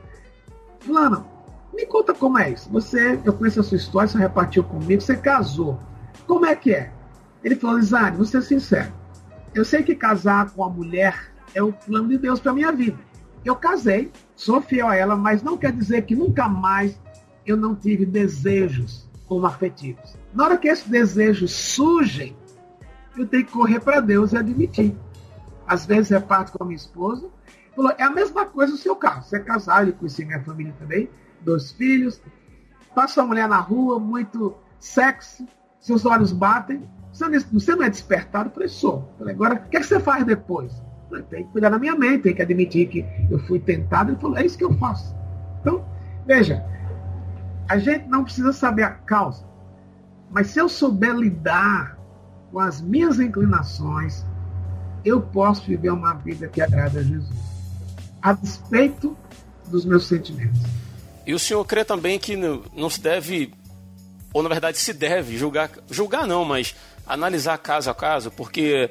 [0.79, 1.25] Fulano,
[1.73, 2.69] me conta como é isso.
[2.71, 5.79] Você, eu conheço a sua história, você repartiu comigo, você casou.
[6.25, 6.91] Como é que é?
[7.43, 8.91] Ele falou, Lisane, vou ser sincero.
[9.53, 12.97] Eu sei que casar com a mulher é o plano de Deus para minha vida.
[13.43, 16.99] Eu casei, sou fiel a ela, mas não quer dizer que nunca mais
[17.47, 20.17] eu não tive desejos como afetivos.
[20.33, 22.35] Na hora que esses desejos surgem,
[23.17, 24.95] eu tenho que correr para Deus e admitir.
[25.65, 27.27] Às vezes reparto com a minha esposa.
[27.75, 29.27] Falou, é a mesma coisa no seu caso.
[29.27, 31.09] Você é casado, eu conheci minha família também,
[31.41, 32.21] dois filhos.
[32.95, 35.47] Passa uma mulher na rua, muito sexy,
[35.79, 36.87] seus olhos batem,
[37.51, 38.49] você não é despertado?
[38.49, 39.11] Eu falei, sou.
[39.17, 40.71] falei, agora, o que, é que você faz depois?
[41.09, 44.11] Eu tem que cuidar da minha mente, tem que admitir que eu fui tentado.
[44.11, 45.15] Ele falou, é isso que eu faço.
[45.61, 45.85] Então,
[46.25, 46.63] veja,
[47.67, 49.45] a gente não precisa saber a causa,
[50.29, 51.97] mas se eu souber lidar
[52.51, 54.23] com as minhas inclinações,
[55.03, 57.37] eu posso viver uma vida que agrada a Jesus,
[58.21, 59.17] a despeito
[59.67, 60.61] dos meus sentimentos.
[61.25, 63.53] E o senhor crê também que não se deve,
[64.33, 66.75] ou na verdade se deve, julgar, julgar não, mas
[67.05, 68.89] analisar caso a caso, porque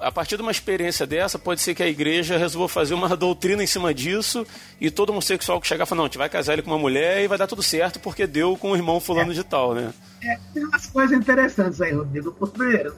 [0.00, 3.62] a partir de uma experiência dessa, pode ser que a igreja resolva fazer uma doutrina
[3.62, 4.46] em cima disso
[4.80, 7.22] e todo homossexual que chegar fala, não, a gente vai casar ele com uma mulher
[7.22, 9.92] e vai dar tudo certo porque deu com o irmão fulano é, de tal, né?
[10.22, 12.32] É, tem umas coisas interessantes aí, Rodrigo.
[12.32, 12.94] Primeiro,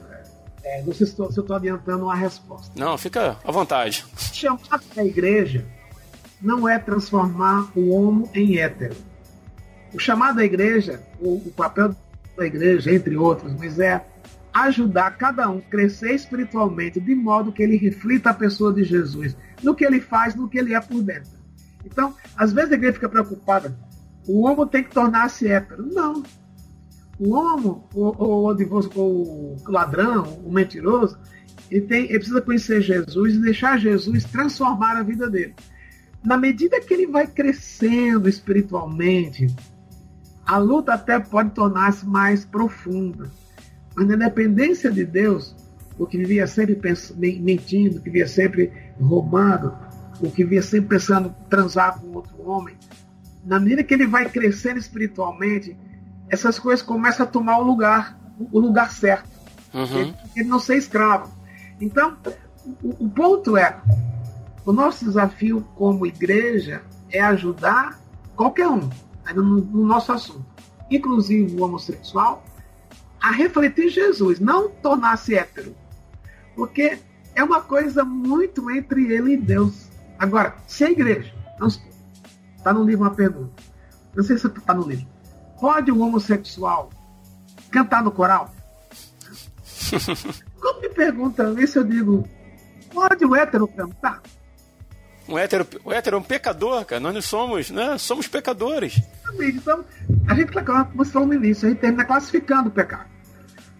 [0.63, 2.71] é, não sei se, estou, se eu estou adiantando uma resposta.
[2.75, 4.05] Não, fica à vontade.
[4.33, 5.65] Chamar da igreja
[6.41, 8.95] não é transformar o homo em hétero.
[9.93, 11.95] O chamado da igreja, o, o papel
[12.35, 14.05] da igreja, entre outros, mas é
[14.63, 19.35] ajudar cada um a crescer espiritualmente de modo que ele reflita a pessoa de Jesus,
[19.63, 21.31] no que ele faz, no que ele é por dentro.
[21.85, 23.77] Então, às vezes a igreja fica preocupada,
[24.27, 25.85] o homem tem que tornar-se hétero.
[25.85, 26.21] Não.
[27.17, 31.17] O homem, o, o, o ladrão, o mentiroso,
[31.71, 35.55] ele, tem, ele precisa conhecer Jesus e deixar Jesus transformar a vida dele.
[36.23, 39.47] Na medida que ele vai crescendo espiritualmente,
[40.45, 43.31] a luta até pode tornar-se mais profunda.
[43.97, 45.55] Mas na dependência de Deus,
[45.97, 46.79] o que vivia sempre
[47.39, 49.75] mentindo, o que vivia sempre roubando,
[50.21, 52.77] o que vivia sempre pensando transar com outro homem,
[53.43, 55.75] na medida que ele vai crescendo espiritualmente,
[56.29, 58.15] essas coisas começam a tomar o lugar,
[58.51, 59.27] o lugar certo.
[59.73, 59.99] Uhum.
[59.99, 61.33] Ele, ele, não ser escravo.
[61.81, 62.17] Então,
[62.83, 63.81] o, o ponto é,
[64.63, 67.99] o nosso desafio como igreja é ajudar
[68.35, 68.87] qualquer um,
[69.33, 70.45] no, no nosso assunto,
[70.91, 72.43] inclusive o homossexual,
[73.21, 75.75] a refletir Jesus, não tornar-se hétero.
[76.55, 76.99] Porque
[77.35, 79.87] é uma coisa muito entre ele e Deus.
[80.17, 81.33] Agora, se a igreja,
[82.57, 83.63] está no livro uma pergunta,
[84.15, 85.07] não sei se está no livro,
[85.59, 86.89] pode um homossexual
[87.69, 88.53] cantar no coral?
[90.59, 92.27] Quando me perguntam isso, eu digo,
[92.91, 94.21] pode o hétero cantar?
[95.27, 96.99] Um hétero, o hétero é um pecador, cara.
[97.01, 97.97] Nós não somos, né?
[97.97, 99.01] Somos pecadores.
[99.39, 99.83] Então,
[100.27, 103.17] a gente, como você falou no início, a gente termina classificando o pecado.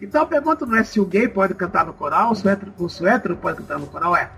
[0.02, 2.90] Então a pergunta não é se o gay pode cantar no coral, se o hétero,
[2.90, 4.30] se o hétero pode cantar no coral, é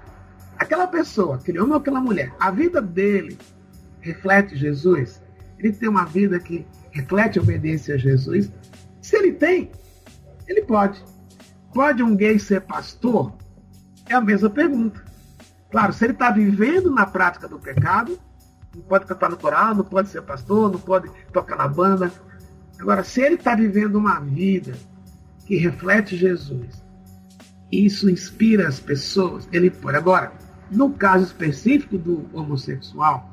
[0.57, 3.37] aquela pessoa, aquele homem ou aquela mulher, a vida dele
[3.99, 5.21] reflete Jesus?
[5.57, 8.49] Ele tem uma vida que reflete a obediência a Jesus?
[9.01, 9.71] Se ele tem,
[10.47, 11.03] ele pode.
[11.73, 13.33] Pode um gay ser pastor?
[14.07, 15.03] É a mesma pergunta.
[15.71, 18.19] Claro, se ele está vivendo na prática do pecado,
[18.75, 22.11] não pode cantar no coral, não pode ser pastor, não pode tocar na banda.
[22.79, 24.73] Agora, se ele está vivendo uma vida
[25.45, 26.83] que reflete Jesus,
[27.71, 29.97] isso inspira as pessoas, ele pode.
[29.97, 30.31] Agora,
[30.71, 33.29] no caso específico do homossexual,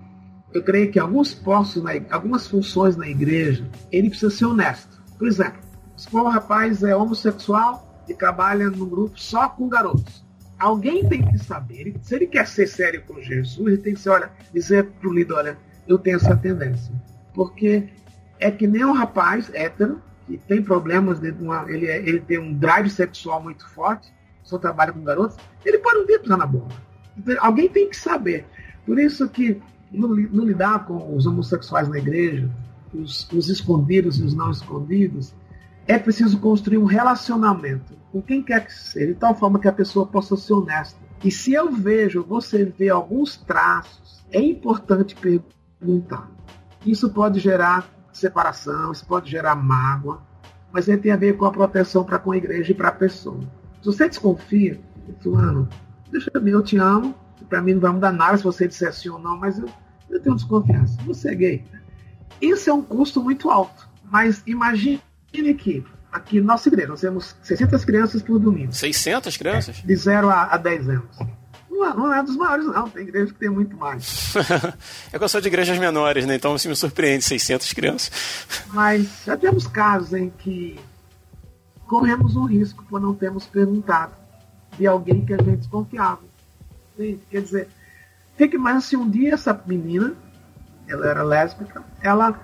[0.52, 5.02] eu creio que alguns postos, algumas funções na igreja, ele precisa ser honesto.
[5.18, 5.60] Por exemplo,
[5.96, 10.25] se um rapaz é homossexual e trabalha num grupo só com garotos,
[10.58, 14.10] alguém tem que saber, se ele quer ser sério com Jesus, ele tem que ser,
[14.10, 16.92] olha, dizer para o líder, olha, eu tenho essa tendência.
[17.34, 17.88] Porque
[18.38, 22.38] é que nem um rapaz hétero, que tem problemas, de uma, ele, é, ele tem
[22.38, 26.46] um drive sexual muito forte, só trabalha com garotos, ele pode um dia pisar na
[26.46, 26.74] bomba.
[27.16, 28.44] Então, alguém tem que saber.
[28.84, 32.50] Por isso que no lidar com os homossexuais na igreja,
[32.92, 35.34] os, os escondidos e os não escondidos,
[35.86, 39.72] é preciso construir um relacionamento com quem quer que seja, de tal forma que a
[39.72, 40.98] pessoa possa ser honesta.
[41.22, 46.30] E se eu vejo, você vê alguns traços, é importante perguntar.
[46.84, 50.22] Isso pode gerar separação, isso pode gerar mágoa,
[50.72, 52.92] mas ele tem a ver com a proteção para com a igreja e para a
[52.92, 53.40] pessoa.
[53.80, 54.80] Se você desconfia,
[55.20, 55.68] fulano,
[56.10, 57.14] deixa eu ver, eu te amo,
[57.48, 59.68] para mim não vai mudar nada se você disser sim ou não, mas eu,
[60.10, 61.00] eu tenho desconfiança.
[61.02, 61.64] Você é gay.
[62.40, 65.00] Isso é um custo muito alto, mas imagine
[65.32, 68.72] que aqui na nossa igreja nós temos 600 crianças por domingo.
[68.72, 69.80] 600 crianças?
[69.82, 71.18] É, de 0 a, a 10 anos.
[71.70, 72.88] Não é, não é dos maiores, não.
[72.88, 74.34] Tem igrejas que tem muito mais.
[75.12, 76.34] é que eu sou de igrejas menores, né?
[76.34, 78.10] Então isso me surpreende, 600 crianças.
[78.72, 80.80] Mas já tivemos casos em que
[81.86, 84.14] corremos um risco por não termos perguntado
[84.78, 86.20] de alguém que a gente desconfiava.
[86.96, 87.68] Quer dizer,
[88.36, 90.14] fique mais se um dia essa menina,
[90.88, 92.40] ela era lésbica, ela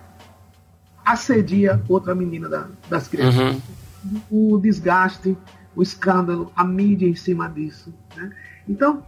[1.05, 3.61] assedia outra menina da, das crianças.
[4.05, 4.21] Uhum.
[4.31, 5.37] O desgaste,
[5.75, 7.93] o escândalo, a mídia em cima disso.
[8.17, 8.31] Né?
[8.69, 9.05] Então,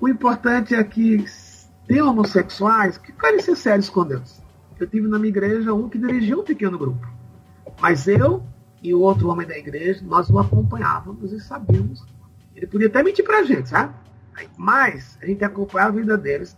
[0.00, 1.24] o importante é que
[1.86, 4.40] tem homossexuais que querem ser sérios com Deus.
[4.78, 7.06] Eu tive na minha igreja um que dirigia um pequeno grupo.
[7.80, 8.42] Mas eu
[8.82, 12.04] e o outro homem da igreja, nós o acompanhávamos e sabíamos.
[12.54, 13.94] Ele podia até mentir pra gente, sabe?
[14.56, 16.56] Mas a gente acompanhava a vida deles.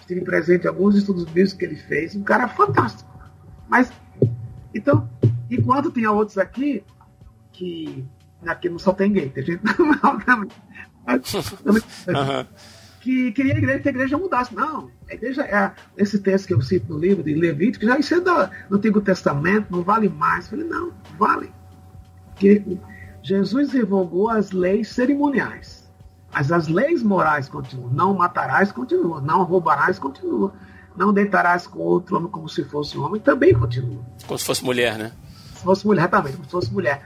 [0.00, 2.14] Estive presente em alguns estudos bíblicos que ele fez.
[2.16, 3.08] Um cara fantástico.
[3.68, 3.92] Mas,
[4.74, 5.08] então,
[5.50, 6.82] enquanto tinha outros aqui,
[7.52, 8.04] que
[8.46, 9.82] aqui não só tem gay, tem gente também.
[12.08, 12.46] uhum
[13.00, 14.54] que queria a igreja, que a igreja mudasse.
[14.54, 18.14] Não, a igreja é esse texto que eu cito no livro de Levítico, já isso
[18.14, 20.44] é do, do Antigo Testamento, não vale mais.
[20.44, 21.50] Eu falei, não, vale.
[22.26, 22.62] Porque
[23.22, 25.90] Jesus revogou as leis cerimoniais.
[26.32, 27.90] Mas as leis morais continuam.
[27.90, 29.20] Não matarás continua.
[29.20, 30.52] Não roubarás continua.
[30.96, 34.04] Não deitarás com outro homem como se fosse um homem também continua.
[34.26, 35.12] Como se fosse mulher, né?
[35.54, 37.02] Se fosse mulher também, como se fosse mulher.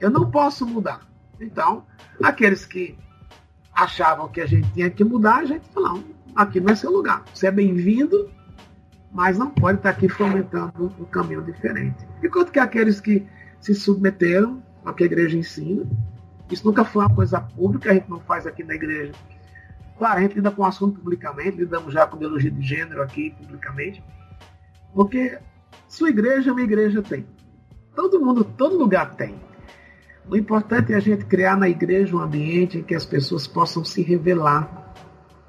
[0.00, 1.00] Eu não posso mudar.
[1.40, 1.84] Então,
[2.22, 2.98] aqueles que
[3.72, 6.90] achavam que a gente tinha que mudar, a gente falou, não, aqui não é seu
[6.90, 7.22] lugar.
[7.32, 8.28] Você é bem-vindo,
[9.12, 12.06] mas não pode estar aqui fomentando um caminho diferente.
[12.22, 13.26] Enquanto que aqueles que
[13.60, 15.86] se submeteram ao que a igreja ensina,
[16.50, 19.12] isso nunca foi uma coisa pública, a gente não faz aqui na igreja.
[19.98, 23.30] Claro, a gente lida com o assunto publicamente, lidamos já com ideologia de gênero aqui
[23.30, 24.02] publicamente,
[24.94, 25.38] porque
[25.88, 27.26] sua igreja, minha igreja tem.
[27.94, 29.34] Todo mundo, todo lugar tem.
[30.30, 33.84] O importante é a gente criar na igreja um ambiente em que as pessoas possam
[33.84, 34.94] se revelar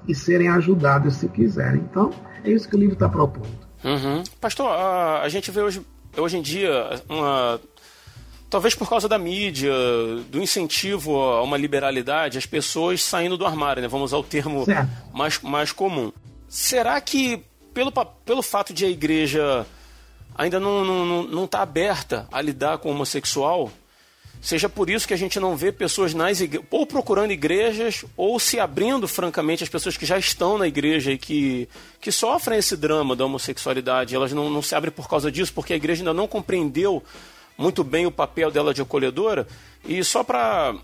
[0.08, 1.82] e serem ajudadas se quiserem.
[1.82, 2.10] Então,
[2.42, 3.70] é isso que o livro está propondo.
[3.84, 4.22] Uhum.
[4.40, 5.86] Pastor, a, a gente vê hoje,
[6.16, 7.60] hoje em dia uma.
[8.50, 9.72] Talvez por causa da mídia,
[10.28, 13.86] do incentivo a uma liberalidade, as pessoas saindo do armário, né?
[13.86, 14.66] Vamos usar o termo
[15.14, 16.12] mais, mais comum.
[16.48, 17.92] Será que, pelo,
[18.24, 19.64] pelo fato de a igreja
[20.34, 23.70] ainda não está não, não tá aberta a lidar com o homossexual,
[24.40, 26.64] Seja por isso que a gente não vê pessoas nas igre...
[26.70, 31.18] ou procurando igrejas ou se abrindo francamente as pessoas que já estão na igreja e
[31.18, 31.68] que,
[32.00, 34.14] que sofrem esse drama da homossexualidade.
[34.14, 37.02] Elas não, não se abrem por causa disso, porque a igreja ainda não compreendeu
[37.60, 39.46] muito bem o papel dela de acolhedora.
[39.86, 40.74] E só para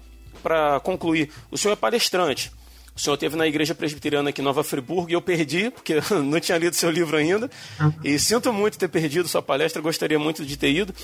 [0.83, 2.53] concluir, o senhor é palestrante.
[2.95, 6.39] O senhor teve na igreja presbiteriana aqui em Nova Friburgo e eu perdi, porque não
[6.39, 7.51] tinha lido seu livro ainda.
[8.05, 10.95] E sinto muito ter perdido sua palestra, gostaria muito de ter ido.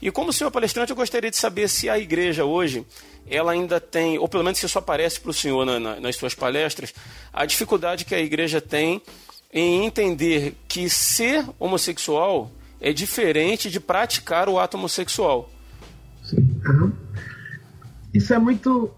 [0.00, 2.86] E como senhor palestrante, eu gostaria de saber se a igreja hoje,
[3.28, 6.16] ela ainda tem, ou pelo menos se isso aparece para o senhor na, na, nas
[6.16, 6.94] suas palestras,
[7.32, 9.02] a dificuldade que a igreja tem
[9.52, 15.50] em entender que ser homossexual é diferente de praticar o ato homossexual.
[16.22, 16.60] Sim.
[16.66, 16.92] Uhum.
[18.12, 18.92] Isso é muito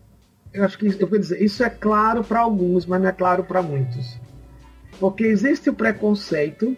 [0.53, 3.45] eu acho que eu vou dizer, isso é claro para alguns, mas não é claro
[3.45, 4.19] para muitos.
[4.99, 6.77] Porque existe o preconceito,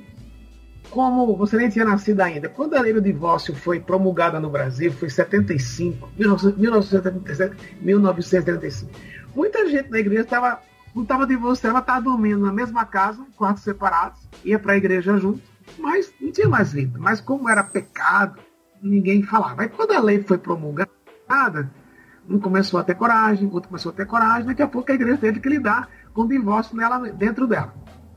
[0.90, 2.48] como você nem tinha nascido ainda.
[2.48, 8.90] Quando a lei do divórcio foi promulgada no Brasil, foi 75, 1977, 1975.
[9.34, 10.60] Muita gente na igreja estava
[10.92, 15.40] não estava divorciada, estava dormindo na mesma casa, quartos separados, ia para a igreja junto,
[15.78, 16.98] mas não tinha mais vida.
[16.98, 18.40] Mas como era pecado,
[18.82, 19.62] ninguém falava.
[19.62, 20.90] Aí quando a lei foi promulgada,
[22.28, 25.18] um começou a ter coragem, outro começou a ter coragem, daqui a pouco a igreja
[25.18, 27.74] teve que lidar com o divórcio nela, dentro dela.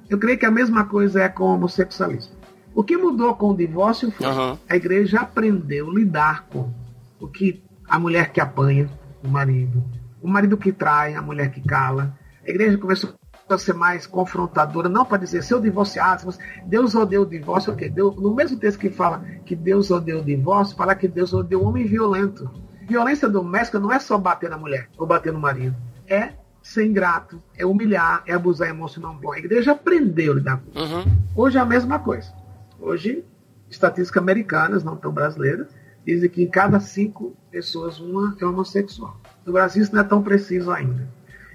[0.09, 2.35] Eu creio que a mesma coisa é com o homossexualismo.
[2.75, 4.57] O que mudou com o divórcio foi uhum.
[4.67, 6.73] a igreja aprendeu a lidar com
[7.19, 8.89] o que a mulher que apanha
[9.23, 9.83] o marido,
[10.21, 12.17] o marido que trai, a mulher que cala.
[12.45, 13.13] A igreja começou
[13.49, 16.25] a ser mais confrontadora, não para dizer se eu divorciasse,
[16.65, 17.89] Deus odeia o divórcio, ok?
[17.89, 21.60] Deus, no mesmo texto que fala que Deus odeia o divórcio, fala que Deus odeia
[21.60, 22.49] o homem violento.
[22.88, 25.75] Violência doméstica não é só bater na mulher ou bater no marido.
[26.08, 29.27] É ser ingrato, é humilhar, é abusar emocionalmente.
[29.27, 30.95] A igreja aprendeu a lidar com isso.
[30.95, 31.03] Uhum.
[31.36, 32.34] Hoje é a mesma coisa.
[32.79, 33.25] Hoje,
[33.69, 35.67] estatísticas americanas, não tão brasileiras,
[36.06, 39.19] dizem que em cada cinco pessoas uma é homossexual.
[39.45, 41.08] No Brasil isso não é tão preciso ainda.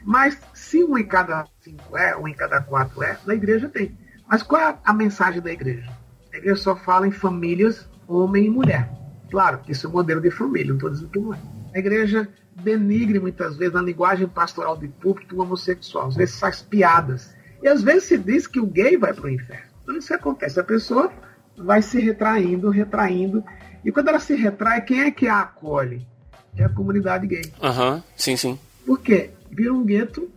[0.04, 3.96] Mas se um em cada cinco é, um em cada quatro é, na igreja tem.
[4.28, 5.90] Mas qual é a mensagem da igreja?
[6.32, 8.90] A igreja só fala em famílias, homem e mulher.
[9.30, 11.38] Claro isso é um modelo de família, não estou dizendo que não é.
[11.74, 16.60] A igreja denigre muitas vezes na linguagem pastoral de púlpito o homossexual, às vezes faz
[16.60, 17.34] piadas.
[17.62, 19.68] E às vezes se diz que o gay vai para o inferno.
[19.82, 21.10] Então isso acontece, a pessoa
[21.56, 23.42] vai se retraindo, retraindo.
[23.82, 26.06] E quando ela se retrai, quem é que a acolhe?
[26.56, 27.52] É a comunidade gay.
[27.62, 28.58] Aham, uhum, sim, sim.
[28.84, 29.30] Por quê?
[29.50, 30.30] Vira um gueto,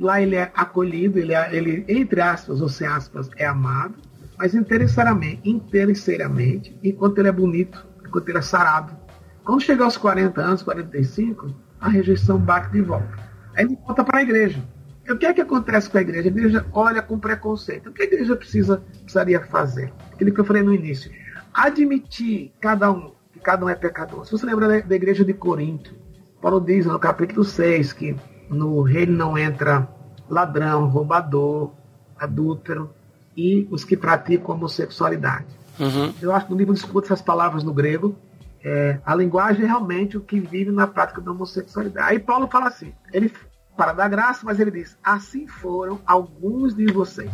[0.00, 3.94] lá ele é acolhido, ele, é, ele, entre aspas ou sem aspas, é amado,
[4.38, 8.96] mas interessariamente, interessariamente, enquanto ele é bonito, enquanto ele é sarado.
[9.44, 13.18] Quando chega aos 40 anos, 45, a rejeição bate de volta.
[13.54, 14.62] Aí ele volta para a igreja.
[15.06, 16.28] E o que é que acontece com a igreja?
[16.28, 17.90] A igreja olha com preconceito.
[17.90, 19.92] O que a igreja precisa, precisaria fazer?
[20.12, 21.10] Aquilo que eu falei no início.
[21.52, 24.24] Admitir cada um, que cada um é pecador.
[24.24, 25.94] Se você lembra da, igreja de Corinto,
[26.40, 28.16] Paulo diz no capítulo 6 que
[28.50, 29.88] no reino não entra
[30.28, 31.72] ladrão, roubador,
[32.18, 32.90] adúltero
[33.36, 35.46] e os que praticam homossexualidade.
[35.78, 36.12] Uhum.
[36.20, 38.14] Eu acho que no livro discute essas palavras no grego.
[38.62, 42.06] É, a linguagem é realmente o que vive na prática da homossexualidade.
[42.06, 43.32] Aí Paulo fala assim, ele
[43.76, 47.30] para dar graça, mas ele diz: assim foram alguns de vocês.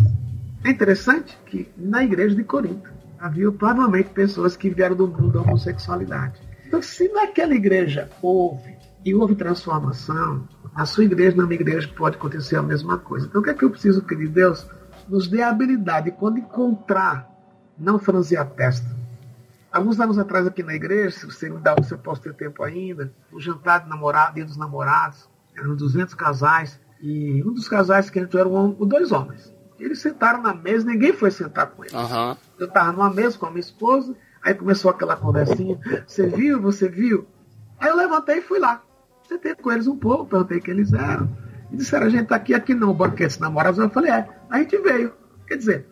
[0.63, 5.41] É interessante que na igreja de Corinto havia provavelmente pessoas que vieram do mundo da
[5.41, 6.41] homossexualidade.
[6.67, 12.17] Então, se naquela igreja houve e houve transformação, a sua igreja, na minha igreja, pode
[12.17, 13.27] acontecer a mesma coisa.
[13.27, 14.29] Então, o que é que eu preciso pedir?
[14.29, 14.67] Deus
[15.09, 17.31] nos dê a habilidade, quando encontrar
[17.79, 18.87] não franzir a testa.
[19.73, 22.63] Alguns anos atrás aqui na igreja, se você me dá, se eu posso ter tempo
[22.63, 28.11] ainda, um jantar de namorado, dia dos namorados, eram 200 casais, e um dos casais
[28.11, 29.53] que entrou eram dois homens.
[29.79, 31.95] Eles sentaram na mesa, ninguém foi sentar com eles.
[31.95, 32.37] Uhum.
[32.59, 36.89] Eu estava numa mesa com a minha esposa, aí começou aquela conversinha, você viu, você
[36.89, 37.27] viu?
[37.79, 38.83] Aí eu levantei e fui lá.
[39.29, 41.29] Sentei com eles um pouco, perguntei quem eles eram.
[41.73, 43.79] E disseram, a gente está aqui, aqui não, banquete de namorados.
[43.79, 45.13] Eu falei, é, a gente veio.
[45.47, 45.87] Quer dizer,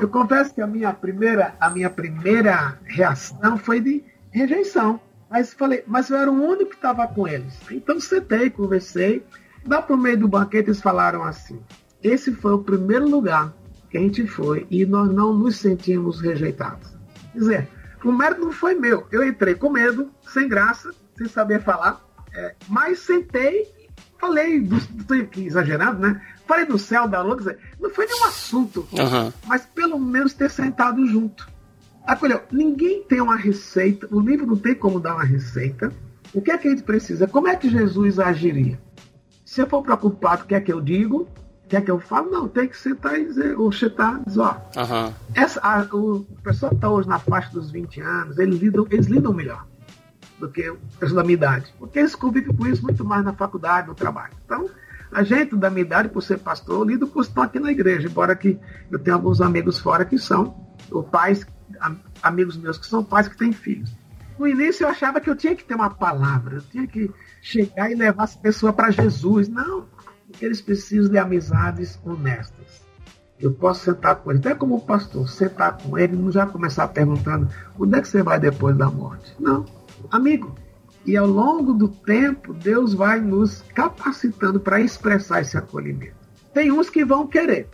[0.00, 5.00] eu confesso que a minha primeira, a minha primeira reação foi de rejeição.
[5.30, 7.58] Mas falei, mas eu era o único que estava com eles.
[7.70, 9.24] Então sentei, conversei.
[9.66, 11.60] Lá pro meio do banquete eles falaram assim:
[12.02, 13.52] esse foi o primeiro lugar
[13.90, 16.96] que a gente foi e nós não nos sentimos rejeitados.
[17.32, 17.68] Quer dizer,
[18.04, 19.06] o mérito não foi meu.
[19.10, 22.05] Eu entrei com medo, sem graça, sem saber falar,
[22.36, 23.74] é, mas sentei
[24.18, 24.68] falei,
[24.98, 26.20] estou aqui exagerando, né?
[26.46, 27.36] Falei do céu, da lua,
[27.80, 29.32] não foi nenhum assunto, uhum.
[29.46, 31.48] mas pelo menos ter sentado junto.
[32.06, 35.92] Acolheu, ninguém tem uma receita, o livro não tem como dar uma receita.
[36.32, 37.26] O que é que a gente precisa?
[37.26, 38.78] Como é que Jesus agiria?
[39.44, 41.28] Se eu for preocupado, o que é que eu digo?
[41.68, 42.30] Quer que eu fale?
[42.30, 44.54] Não, tem que sentar e dizer, ou sentar e dizer, ó.
[44.54, 45.12] Uhum.
[45.34, 48.86] Essa, a, o, o pessoal que está hoje na faixa dos 20 anos, eles lidam,
[48.88, 49.66] eles lidam melhor
[50.38, 50.78] do que o
[51.14, 51.72] da minha idade.
[51.78, 54.32] Porque eles convivem com isso muito mais na faculdade, no trabalho.
[54.44, 54.68] Então,
[55.10, 58.34] a gente da minha idade, por ser pastor, lido com estar aqui na igreja, embora
[58.34, 58.58] que
[58.90, 61.46] eu tenha alguns amigos fora que são, ou pais,
[62.22, 63.94] amigos meus que são pais que têm filhos.
[64.38, 67.10] No início eu achava que eu tinha que ter uma palavra, eu tinha que
[67.40, 69.48] chegar e levar essa pessoa para Jesus.
[69.48, 69.86] Não,
[70.40, 72.84] eles precisam de amizades honestas.
[73.38, 77.48] Eu posso sentar com ele, até como pastor, sentar com ele, não já começar perguntando
[77.78, 79.34] onde é que você vai depois da morte.
[79.38, 79.64] Não,
[80.10, 80.54] amigo.
[81.04, 86.16] E ao longo do tempo, Deus vai nos capacitando para expressar esse acolhimento.
[86.52, 87.68] Tem uns que vão querer.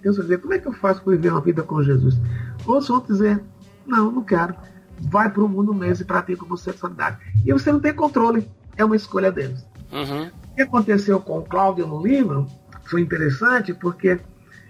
[0.00, 2.16] Deus vai dizer, como é que eu faço para viver uma vida com Jesus?
[2.64, 3.42] Outros vão dizer,
[3.86, 4.54] não, não quero.
[5.00, 7.18] Vai para o mundo mesmo e pratica homossexualidade.
[7.44, 8.48] E você não tem controle.
[8.76, 9.66] É uma escolha deles.
[9.92, 10.26] Uhum.
[10.26, 12.46] O que aconteceu com o Cláudio no livro
[12.84, 14.20] foi interessante porque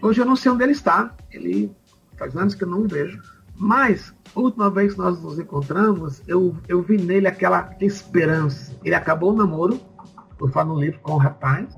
[0.00, 1.14] hoje eu não sei onde ele está.
[1.30, 1.70] Ele
[2.16, 3.20] faz anos que eu não o vejo.
[3.58, 8.76] Mas, a última vez que nós nos encontramos, eu, eu vi nele aquela esperança.
[8.84, 9.80] Ele acabou o namoro,
[10.38, 11.74] eu falo no livro, com o rapaz,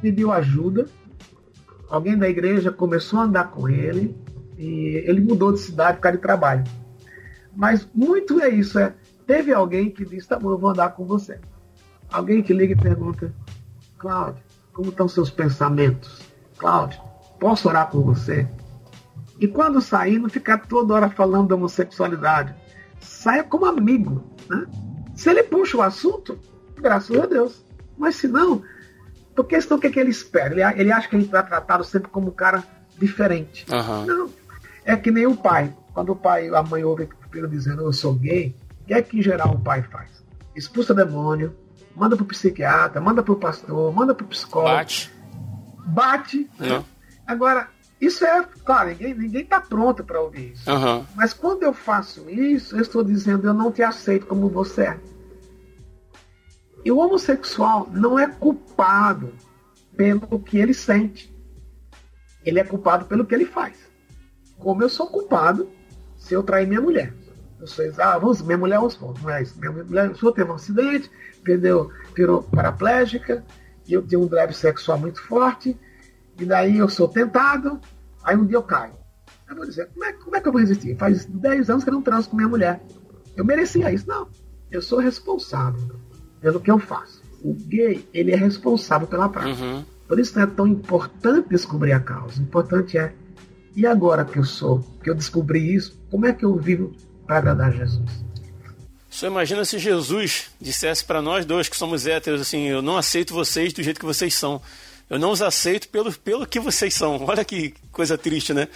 [0.00, 0.86] pediu ajuda.
[1.90, 4.16] Alguém da igreja começou a andar com ele
[4.58, 6.64] e ele mudou de cidade por causa de trabalho.
[7.54, 8.94] Mas muito é isso, é
[9.26, 11.38] teve alguém que disse, tá bom, eu vou andar com você.
[12.10, 13.32] Alguém que liga e pergunta,
[13.98, 14.42] Cláudio,
[14.72, 16.22] como estão seus pensamentos?
[16.56, 17.00] Cláudio,
[17.38, 18.48] posso orar com você?
[19.38, 22.54] E quando sair, não ficar toda hora falando da homossexualidade.
[23.00, 24.24] Saia como amigo.
[24.48, 24.66] Né?
[25.14, 26.38] Se ele puxa o assunto,
[26.76, 27.64] graças a Deus.
[27.98, 28.62] Mas se não,
[29.36, 30.54] porque senão o que, é que ele espera?
[30.54, 32.64] Ele, ele acha que a gente vai tratá-lo sempre como um cara
[32.98, 33.66] diferente.
[33.70, 34.06] Uhum.
[34.06, 34.30] Não.
[34.84, 35.74] É que nem o pai.
[35.92, 39.02] Quando o pai, a mãe ouve o filho dizendo eu sou gay, o que é
[39.02, 40.24] que em geral o pai faz?
[40.54, 41.54] Expulsa demônio,
[41.94, 44.74] manda pro psiquiatra, manda pro pastor, manda pro psicólogo.
[44.74, 45.12] Bate.
[45.86, 46.50] Bate.
[46.58, 46.84] Não.
[47.26, 47.68] Agora,
[48.00, 50.70] isso é, claro, ninguém, ninguém tá pronto para ouvir isso.
[50.70, 51.04] Uhum.
[51.14, 55.00] Mas quando eu faço isso, eu estou dizendo eu não te aceito como você é.
[56.84, 59.32] E o homossexual não é culpado
[59.96, 61.34] pelo que ele sente.
[62.44, 63.76] Ele é culpado pelo que ele faz.
[64.58, 65.68] Como eu sou culpado
[66.16, 67.12] se eu trair minha mulher.
[67.58, 69.58] Eu sou, ah, vamos, minha mulher, vamos, não é isso.
[69.58, 71.10] Minha mulher só teve um acidente,
[71.42, 73.44] perdeu, virou paraplégica,
[73.86, 75.76] e eu tenho um drive sexual muito forte,
[76.38, 77.80] e daí eu sou tentado,
[78.22, 78.94] aí um dia eu caio.
[79.48, 80.96] Eu vou dizer, como é, como é que eu vou resistir?
[80.96, 82.80] Faz 10 anos que eu não transo com minha mulher.
[83.36, 84.08] Eu merecia isso.
[84.08, 84.28] Não.
[84.70, 85.96] Eu sou responsável
[86.40, 87.22] pelo que eu faço.
[87.42, 89.62] O gay, ele é responsável pela prática.
[89.62, 89.84] Uhum.
[90.08, 92.40] Por isso é tão importante descobrir a causa.
[92.40, 93.12] O importante é,
[93.74, 96.94] e agora que eu sou, que eu descobri isso, como é que eu vivo
[97.26, 98.26] para agradar Jesus?
[99.10, 103.32] Só imagina se Jesus dissesse para nós dois que somos héteros assim: Eu não aceito
[103.32, 104.60] vocês do jeito que vocês são.
[105.08, 107.22] Eu não os aceito pelo, pelo que vocês são.
[107.26, 108.68] Olha que coisa triste, né?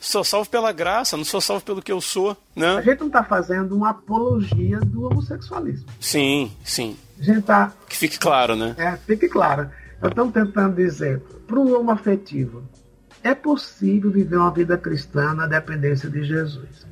[0.00, 2.76] Sou salvo pela graça, não sou salvo pelo que eu sou, né?
[2.76, 5.86] A gente não está fazendo uma apologia do homossexualismo.
[6.00, 6.96] Sim, sim.
[7.18, 7.72] A gente está.
[7.88, 8.74] Que fique claro, né?
[8.78, 9.68] É, fique claro.
[10.00, 12.62] Nós estamos tentando dizer para o homoafetivo:
[13.24, 16.86] é possível viver uma vida cristã na dependência de Jesus.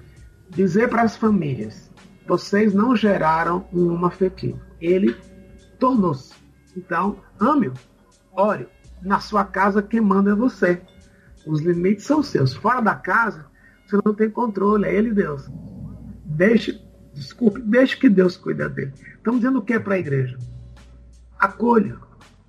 [0.48, 1.88] Dizer para as famílias:
[2.26, 4.60] vocês não geraram um homoafetivo.
[4.80, 5.16] Ele
[5.78, 6.34] tornou-se.
[6.76, 7.74] Então, ame-o
[8.32, 8.68] Ore,
[9.02, 10.80] na sua casa quem manda é você.
[11.46, 12.54] Os limites são seus.
[12.54, 13.46] Fora da casa,
[13.86, 15.50] você não tem controle, é ele Deus.
[16.24, 16.80] Deixe,
[17.12, 18.92] desculpe, deixe que Deus cuide dele.
[19.16, 20.38] Estamos dizendo o que para a igreja?
[21.38, 21.96] Acolha,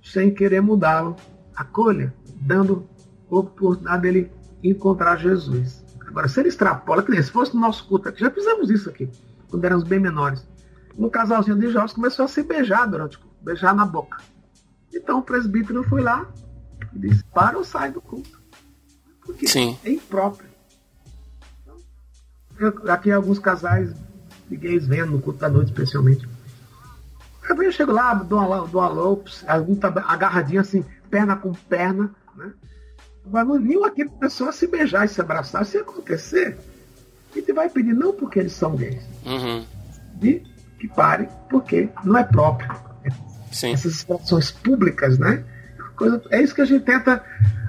[0.02, 1.16] sem querer mudá-lo.
[1.56, 2.88] Acolha, dando
[3.28, 5.82] oportunidade dele encontrar Jesus.
[6.06, 8.88] Agora, se ele extrapola, que nem se fosse no nosso culto aqui, já fizemos isso
[8.90, 9.08] aqui,
[9.48, 10.46] quando éramos bem menores.
[10.96, 14.18] Um casalzinho de jovens começou a se beijar durante o culto, beijar na boca.
[14.92, 16.26] Então o presbítero foi lá
[16.94, 18.40] e disse: para ou sai do culto.
[19.24, 19.78] Porque Sim.
[19.84, 20.48] é impróprio.
[21.62, 21.76] Então,
[22.58, 23.94] eu, aqui alguns casais
[24.48, 26.28] de gays vendo no culto da noite, especialmente.
[27.48, 32.14] Eu chego lá, dou uma, dou uma lopes, algum tá agarradinho assim, perna com perna,
[32.36, 32.52] né?
[33.24, 36.58] Mas nenhum aqui pessoa se beijar e se abraçar, se acontecer,
[37.32, 39.64] a gente vai pedir não porque eles são gays, Uhum.
[40.22, 40.40] e
[40.78, 42.68] que pare, porque não é próprio
[43.52, 43.72] Sim.
[43.72, 45.44] essas expressões públicas, né?
[45.96, 47.22] Coisa, é isso que a gente tenta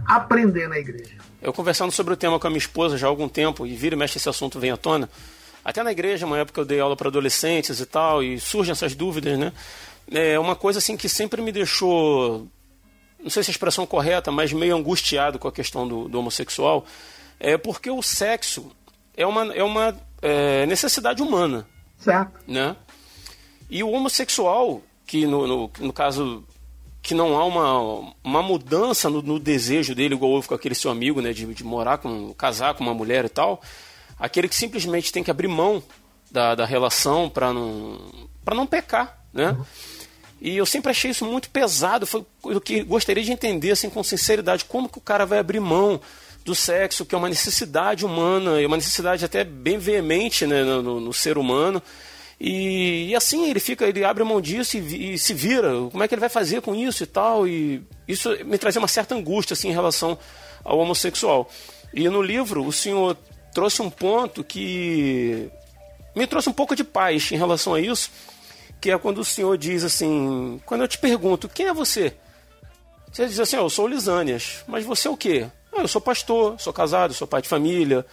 [0.06, 1.16] aprender na igreja.
[1.42, 3.96] Eu conversando sobre o tema com a minha esposa já há algum tempo, e vira
[3.96, 5.10] e mexe esse assunto vem à tona.
[5.64, 8.96] Até na igreja, uma época eu dei aula para adolescentes e tal, e surgem essas
[8.96, 9.52] dúvidas, né?
[10.12, 12.48] É uma coisa assim que sempre me deixou,
[13.22, 16.86] não sei se a expressão correta, mas meio angustiado com a questão do, do homossexual,
[17.40, 18.72] é porque o sexo
[19.16, 21.66] é uma, é uma é, necessidade humana,
[21.98, 22.40] Certo?
[22.48, 22.76] né?
[23.70, 26.44] E o homossexual, que no, no, no caso
[27.02, 30.90] que não há uma, uma mudança no, no desejo dele, igual houve com aquele seu
[30.90, 33.62] amigo, né, de, de morar com, casar com uma mulher e tal,
[34.18, 35.84] aquele que simplesmente tem que abrir mão
[36.32, 38.00] da, da relação para não,
[38.44, 39.58] para não pecar, né?
[40.42, 42.06] E eu sempre achei isso muito pesado.
[42.06, 45.62] Foi o que gostaria de entender assim com sinceridade como que o cara vai abrir
[45.62, 46.02] mão
[46.44, 51.00] do sexo, que é uma necessidade humana, é uma necessidade até bem veemente né, no,
[51.00, 51.82] no ser humano.
[52.40, 55.72] E, e, assim ele fica, ele abre mão disso e, e, se vira.
[55.92, 57.48] Como é que ele vai fazer com isso e tal?
[57.48, 60.18] E isso me trazia uma certa angústia assim em relação
[60.64, 61.50] ao homossexual.
[61.94, 63.18] E no livro o senhor
[63.54, 65.50] trouxe um ponto que
[66.16, 68.12] me trouxe um pouco de paz em relação a isso,
[68.82, 72.16] que é quando o senhor diz assim, quando eu te pergunto quem é você,
[73.12, 75.48] você diz assim, oh, eu sou Lisânias, mas você é o quê?
[75.72, 78.06] Ah, eu sou pastor, sou casado, sou pai de família,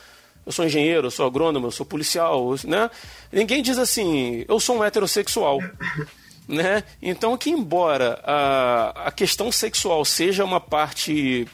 [0.50, 2.90] eu sou engenheiro, eu sou agrônomo, eu sou policial, né?
[3.32, 5.58] Ninguém diz assim, eu sou um heterossexual.
[6.48, 6.82] Né?
[7.00, 11.46] Então, que embora a, a questão sexual seja uma parte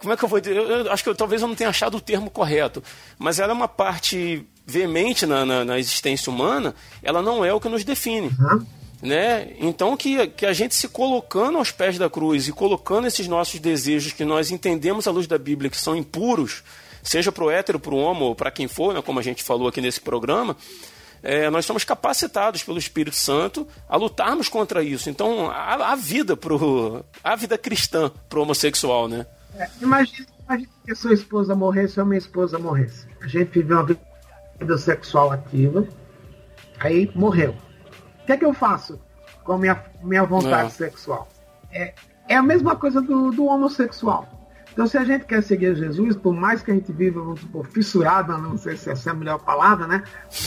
[0.00, 0.56] como é que eu vou dizer?
[0.56, 2.82] Eu, eu, acho que eu, talvez eu não tenha achado o termo correto,
[3.16, 7.60] mas ela é uma parte veemente na, na, na existência humana, ela não é o
[7.60, 8.26] que nos define.
[8.26, 8.66] Uhum.
[9.00, 9.54] Né?
[9.60, 13.60] Então que, que a gente se colocando aos pés da cruz e colocando esses nossos
[13.60, 16.64] desejos que nós entendemos à luz da Bíblia que são impuros,
[17.08, 19.68] seja para o hétero, para o homo, para quem for, né, como a gente falou
[19.68, 20.56] aqui nesse programa,
[21.22, 25.08] é, nós somos capacitados pelo Espírito Santo a lutarmos contra isso.
[25.08, 29.26] Então, há vida pro, há vida cristã para o homossexual, né?
[29.54, 33.06] É, imagina, imagina que a sua esposa morresse ou a minha esposa morresse.
[33.20, 33.86] A gente viveu uma
[34.60, 35.86] vida sexual ativa,
[36.78, 37.56] aí morreu.
[38.22, 39.00] O que é que eu faço
[39.44, 40.70] com a minha, minha vontade é.
[40.70, 41.28] sexual?
[41.72, 41.94] É,
[42.28, 44.28] é a mesma coisa do, do homossexual.
[44.76, 47.64] Então, se a gente quer seguir Jesus, por mais que a gente viva, vamos supor,
[47.64, 50.02] fissurado, não sei se essa é a melhor palavra, né?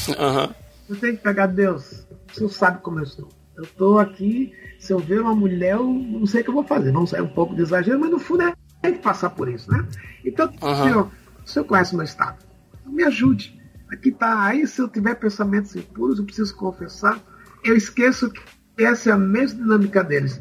[0.08, 0.54] Uhum.
[0.88, 2.06] Você tem que pegar Deus.
[2.32, 3.28] Você sabe como eu estou.
[3.58, 6.64] Eu estou aqui, se eu ver uma mulher, eu não sei o que eu vou
[6.64, 6.92] fazer.
[6.92, 8.54] Vamos sair um pouco de exagero, mas no fundo é,
[8.84, 9.84] tem que passar por isso, né?
[10.24, 10.84] Então, uhum.
[10.84, 11.12] senhor,
[11.44, 12.38] o senhor conhece o meu estado.
[12.86, 13.60] Me ajude.
[13.92, 14.44] Aqui está.
[14.44, 17.20] Aí, se eu tiver pensamentos impuros, eu preciso confessar.
[17.64, 20.40] Eu esqueço que essa é a mesma dinâmica deles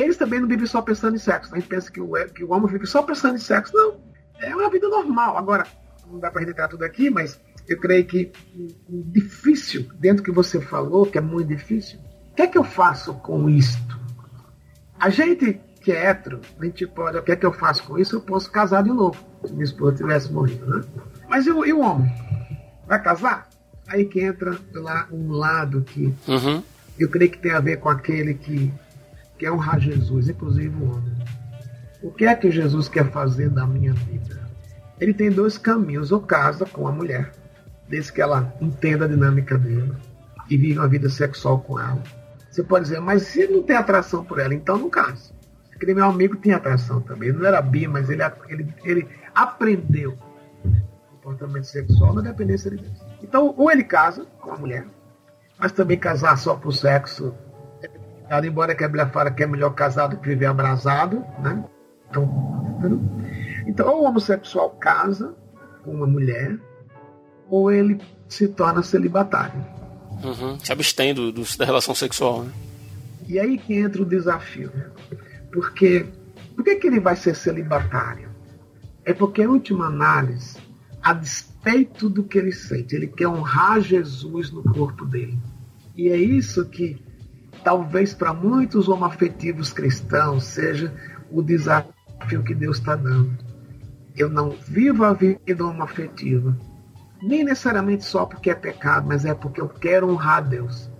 [0.00, 1.54] eles também não vivem só pensando em sexo.
[1.54, 3.72] A gente pensa que o, que o homem vive só pensando em sexo.
[3.74, 4.00] Não.
[4.40, 5.36] É uma vida normal.
[5.36, 5.66] Agora,
[6.10, 8.32] não dá para entrar tudo aqui, mas eu creio que
[8.88, 11.98] difícil, dentro do que você falou, que é muito difícil,
[12.32, 13.98] o que é que eu faço com isto?
[14.98, 17.98] A gente que é hétero, a gente pode, o que é que eu faço com
[17.98, 18.16] isso?
[18.16, 20.84] Eu posso casar de novo, se minha esposa tivesse morrido, né?
[21.28, 22.12] Mas e o, e o homem?
[22.86, 23.48] Vai casar?
[23.86, 26.62] Aí que entra lá um lado que uhum.
[26.98, 28.72] eu creio que tem a ver com aquele que
[29.38, 31.14] quer é honrar Jesus, inclusive o homem.
[32.02, 34.40] O que é que Jesus quer fazer da minha vida?
[35.00, 37.32] Ele tem dois caminhos: ou casa com a mulher,
[37.88, 39.92] desde que ela entenda a dinâmica dele
[40.50, 42.02] e vive uma vida sexual com ela.
[42.50, 45.32] Você pode dizer, mas se não tem atração por ela, então não case.
[45.74, 47.32] Aquele meu amigo tinha atração também.
[47.32, 50.18] Não era bi, mas ele, ele, ele aprendeu
[51.28, 52.98] comportamento sexual na dependência de Deus.
[53.22, 54.86] Então, ou ele casa com a mulher,
[55.58, 57.34] mas também casar só por sexo
[58.46, 61.64] embora que a Bíblia fala que é melhor casado que viver abrasado, né?
[62.10, 62.28] Então,
[63.66, 65.34] então, ou o homossexual casa
[65.84, 66.58] com uma mulher,
[67.48, 69.64] ou ele se torna celibatário.
[70.22, 70.58] Uhum.
[70.58, 72.44] Se abstém do, do, da relação sexual.
[72.44, 72.52] Né?
[73.26, 74.70] E aí que entra o desafio.
[74.74, 74.90] Né?
[75.52, 76.06] Porque
[76.54, 78.28] por que, que ele vai ser celibatário?
[79.04, 80.58] É porque, em última análise,
[81.02, 85.38] a despeito do que ele sente, ele quer honrar Jesus no corpo dele.
[85.96, 87.00] E é isso que
[87.68, 90.90] talvez para muitos homoafetivos cristãos seja
[91.30, 93.36] o desafio que Deus está dando.
[94.16, 96.56] Eu não vivo a vida homoafetiva,
[97.22, 100.90] nem necessariamente só porque é pecado, mas é porque eu quero honrar a Deus.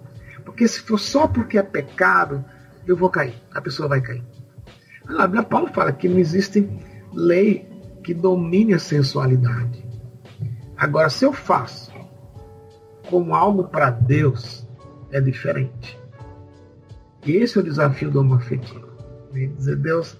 [0.44, 2.44] Porque se for só porque é pecado,
[2.86, 4.22] eu vou cair, a pessoa vai cair.
[5.16, 6.68] A Bíblia Paulo fala que não existe
[7.14, 7.66] lei
[8.04, 9.82] que domine a sensualidade.
[10.76, 11.90] Agora, se eu faço
[13.08, 14.68] como algo para Deus,
[15.10, 15.98] é diferente.
[17.24, 18.88] E esse é o desafio do homoafetivo.
[19.32, 19.46] Né?
[19.56, 20.16] Dizer, Deus,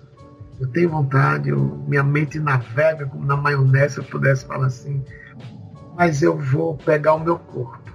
[0.61, 5.03] eu tenho vontade, eu, minha mente navega como na maionese, se eu pudesse falar assim,
[5.97, 7.93] mas eu vou pegar o meu corpo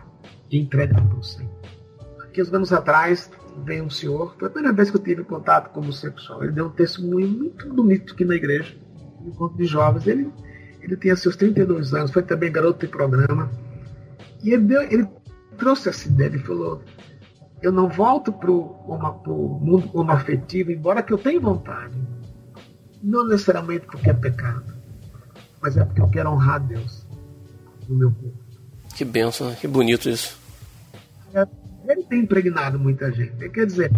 [0.50, 1.52] e entregar para o Senhor.
[2.24, 3.30] Aqui, uns anos atrás,
[3.64, 6.44] veio um senhor, foi a primeira vez que eu tive contato com o homossexual.
[6.44, 8.76] Ele deu um testemunho muito bonito aqui na igreja,
[9.22, 10.08] no encontro de jovens.
[10.08, 10.32] Ele,
[10.82, 13.52] ele tinha seus 32 anos, foi também garoto de programa.
[14.44, 15.08] E ele, deu, ele
[15.58, 16.82] trouxe essa ideia, ele falou:
[17.64, 21.96] eu não volto para o mundo homoafetivo, embora que eu tenha vontade.
[23.02, 24.66] Não necessariamente porque é pecado,
[25.62, 27.08] mas é porque eu quero honrar Deus
[27.88, 28.38] no meu corpo.
[28.94, 30.38] Que benção, que bonito isso.
[31.34, 31.48] É,
[31.88, 33.50] ele tem impregnado muita gente.
[33.50, 33.92] Quer dizer,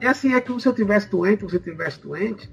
[0.00, 2.50] É assim, é como se eu tivesse doente, você tivesse doente.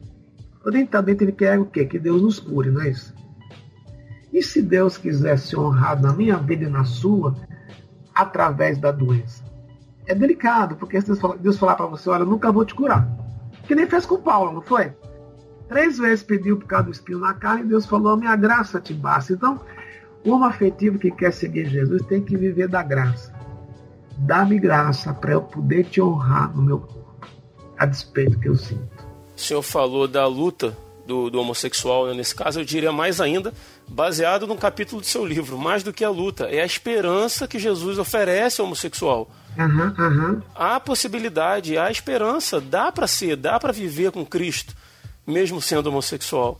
[0.71, 1.85] Dentro, ele quer o quê?
[1.85, 3.13] Que Deus nos cure, não é isso?
[4.31, 7.35] E se Deus quiser ser honrado na minha vida e na sua,
[8.15, 9.42] através da doença?
[10.05, 13.07] É delicado, porque se Deus falar, falar para você, olha, eu nunca vou te curar.
[13.67, 14.91] Que nem fez com Paulo, não foi?
[15.69, 18.93] Três vezes pediu por causa do espinho na carne e Deus falou, minha graça te
[18.93, 19.33] basta.
[19.33, 19.59] Então,
[20.25, 23.33] o homem afetivo que quer seguir Jesus tem que viver da graça.
[24.17, 27.27] Dá-me graça para eu poder te honrar no meu corpo,
[27.77, 29.03] a despeito que eu sinto.
[29.35, 32.13] O senhor falou da luta do, do homossexual, né?
[32.13, 33.53] nesse caso eu diria mais ainda,
[33.87, 37.59] baseado no capítulo do seu livro, mais do que a luta, é a esperança que
[37.59, 39.29] Jesus oferece ao homossexual.
[39.57, 40.41] Uhum, uhum.
[40.55, 44.75] Há possibilidade, há esperança, dá para ser, dá para viver com Cristo,
[45.25, 46.59] mesmo sendo homossexual.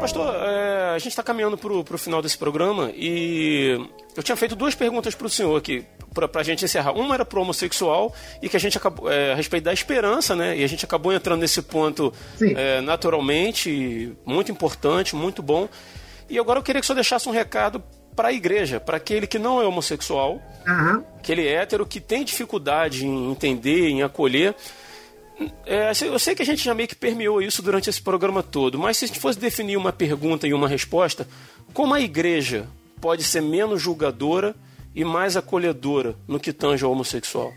[0.00, 3.86] Pastor, é, a gente está caminhando para o final desse programa e
[4.16, 6.92] eu tinha feito duas perguntas para o senhor aqui, para a gente encerrar.
[6.92, 10.34] Uma era para o homossexual e que a gente acabou, é, a respeito da esperança,
[10.34, 10.56] né?
[10.56, 15.68] E a gente acabou entrando nesse ponto é, naturalmente, muito importante, muito bom.
[16.28, 17.82] E agora eu queria que o senhor deixasse um recado
[18.14, 21.04] para a igreja, para aquele que não é homossexual, uhum.
[21.18, 24.54] aquele hétero que tem dificuldade em entender, em acolher.
[25.64, 28.78] É, eu sei que a gente já meio que permeou isso durante esse programa todo,
[28.78, 31.26] mas se a gente fosse definir uma pergunta e uma resposta,
[31.72, 32.66] como a igreja
[33.00, 34.54] pode ser menos julgadora
[34.94, 37.52] e mais acolhedora no que tange ao homossexual?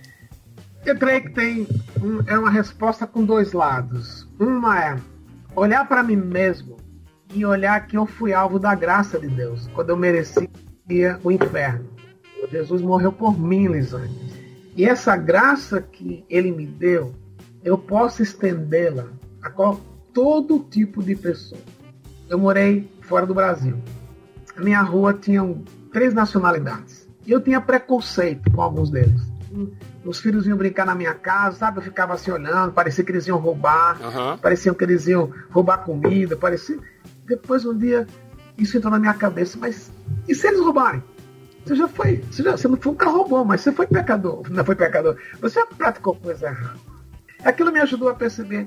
[0.86, 1.68] Eu creio que tem
[2.02, 4.28] um, é uma resposta com dois lados.
[4.40, 4.98] Uma é
[5.56, 6.78] olhar para mim mesmo
[7.34, 10.50] e olhar que eu fui alvo da graça de Deus quando eu merecia
[11.24, 11.90] o inferno.
[12.52, 14.14] Jesus morreu por mim, Lisane.
[14.76, 17.16] E essa graça que Ele me deu
[17.64, 19.08] eu posso estendê-la
[19.42, 19.50] a
[20.14, 21.62] todo tipo de pessoa.
[22.30, 23.78] Eu morei fora do Brasil.
[24.56, 25.42] A minha rua tinha
[25.92, 27.03] três nacionalidades.
[27.26, 29.22] E eu tinha preconceito com alguns deles.
[30.04, 31.78] Os filhos iam brincar na minha casa, sabe?
[31.78, 34.38] Eu ficava assim olhando, parecia que eles iam roubar, uhum.
[34.38, 36.78] parecia que eles iam roubar comida, parecia.
[37.26, 38.08] Depois um dia
[38.58, 39.92] isso entrou na minha cabeça, mas
[40.28, 41.04] e se eles roubarem?
[41.66, 44.44] Você já foi, você, já, você não foi um carro roubou, mas você foi pecador,
[44.52, 46.80] não foi pecador, você já praticou coisa errada.
[47.44, 48.66] Aquilo me ajudou a perceber,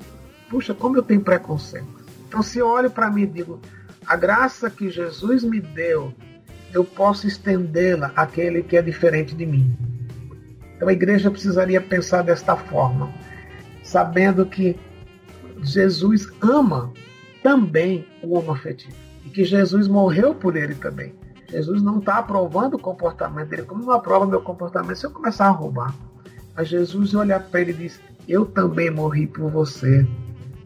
[0.48, 1.86] puxa, como eu tenho preconceito.
[2.26, 3.60] Então, se eu olho para mim e digo,
[4.06, 6.12] a graça que Jesus me deu,
[6.76, 9.74] eu posso estendê-la àquele que é diferente de mim.
[10.76, 13.10] Então, a igreja precisaria pensar desta forma,
[13.82, 14.78] sabendo que
[15.62, 16.92] Jesus ama
[17.42, 21.14] também o homoafetivo e que Jesus morreu por ele também.
[21.48, 25.46] Jesus não está aprovando o comportamento dele, como não aprova meu comportamento se eu começar
[25.46, 25.94] a roubar.
[26.54, 30.06] Mas Jesus olha para ele e diz: eu também morri por você.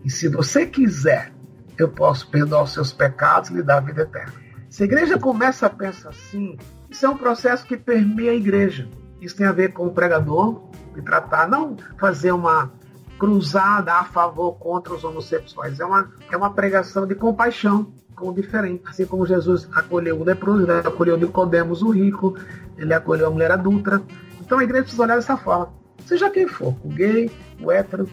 [0.05, 1.33] E se você quiser,
[1.79, 4.50] eu posso perdoar os seus pecados e lhe dar a vida eterna.
[4.71, 6.57] Se a igreja começa a pensar assim,
[6.89, 8.89] isso é um processo que permeia a igreja.
[9.21, 10.63] Isso tem a ver com o pregador,
[10.95, 12.73] de tratar, não fazer uma
[13.19, 15.79] cruzada a favor contra os homossexuais.
[15.79, 18.83] É uma, é uma pregação de compaixão com o diferente.
[18.87, 22.35] Assim como Jesus acolheu o leproso, ele acolheu Nicodemos, o rico,
[22.79, 24.01] ele acolheu a mulher adulta.
[24.41, 28.09] Então a igreja precisa olhar dessa forma seja quem for, o gay, o hétero,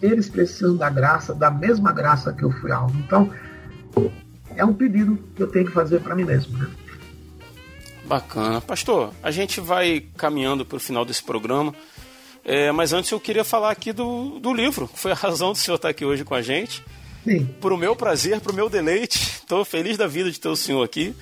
[0.00, 2.98] eles precisam da graça, da mesma graça que eu fui alvo.
[2.98, 3.30] Então,
[4.56, 6.56] é um pedido que eu tenho que fazer para mim mesmo.
[6.58, 6.70] Né?
[8.04, 8.60] Bacana.
[8.60, 11.74] Pastor, a gente vai caminhando para o final desse programa,
[12.44, 15.58] é, mas antes eu queria falar aqui do, do livro, que foi a razão do
[15.58, 16.82] senhor estar aqui hoje com a gente.
[17.24, 17.46] Sim.
[17.60, 19.18] Para o meu prazer, para o meu deleite.
[19.42, 21.14] Estou feliz da vida de ter o senhor aqui.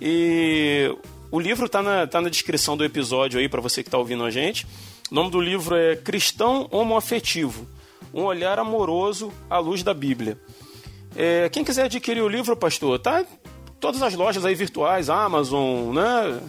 [0.00, 0.96] E
[1.30, 4.24] o livro está na, tá na descrição do episódio aí para você que está ouvindo
[4.24, 4.66] a gente.
[5.10, 7.66] O nome do livro é Cristão Homoafetivo
[8.14, 10.38] Um Olhar Amoroso à Luz da Bíblia.
[11.16, 13.24] É, quem quiser adquirir o livro, pastor, tá
[13.80, 16.40] todas as lojas aí virtuais, Amazon, né?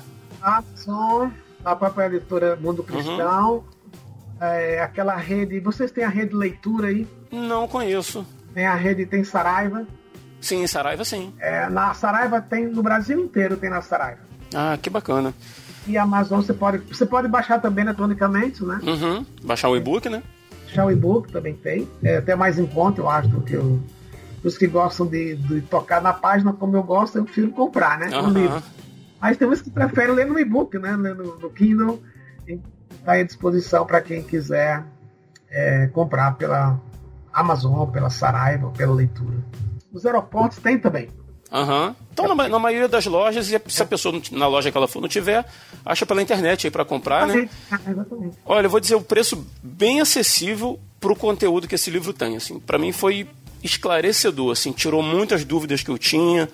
[0.41, 1.29] Amazon,
[1.65, 2.85] a própria editora Mundo uhum.
[2.85, 3.63] Cristão, uhum.
[4.39, 5.59] é, aquela rede.
[5.59, 7.07] Vocês têm a rede leitura aí?
[7.31, 8.25] Não conheço.
[8.53, 9.85] Tem a rede, tem Saraiva.
[10.39, 11.33] Sim, Saraiva sim.
[11.39, 14.21] É, na Saraiva tem, no Brasil inteiro tem na Saraiva.
[14.53, 15.33] Ah, que bacana.
[15.87, 18.79] E a Amazon você pode, você pode baixar também eletronicamente, né?
[18.83, 19.25] Uhum.
[19.43, 20.21] Baixar o e-book, né?
[20.65, 21.89] Baixar o e-book também tem.
[22.03, 23.81] É até mais em conta, eu acho, do que o,
[24.43, 28.09] os que gostam de, de, tocar na página como eu gosto, eu prefiro comprar, né?
[28.17, 28.29] Uhum.
[28.29, 28.63] livro.
[29.21, 30.95] Mas tem uns que preferem ler no e-book, né?
[30.97, 32.01] Ler no, no Kindle.
[32.91, 34.83] Está à disposição para quem quiser
[35.49, 36.79] é, comprar pela
[37.31, 39.37] Amazon, pela Saraiva, pela leitura.
[39.93, 41.09] Os aeroportos tem também.
[41.51, 41.95] Uhum.
[42.11, 45.07] Então, na, na, maioria das lojas, se a pessoa na loja que ela for não
[45.07, 45.45] tiver,
[45.85, 47.47] acha pela internet aí para comprar, né?
[48.43, 52.35] Olha, eu vou dizer o preço bem acessível para o conteúdo que esse livro tem.
[52.35, 53.27] Assim, para mim foi
[53.63, 56.49] esclarecedor, assim, tirou muitas dúvidas que eu tinha,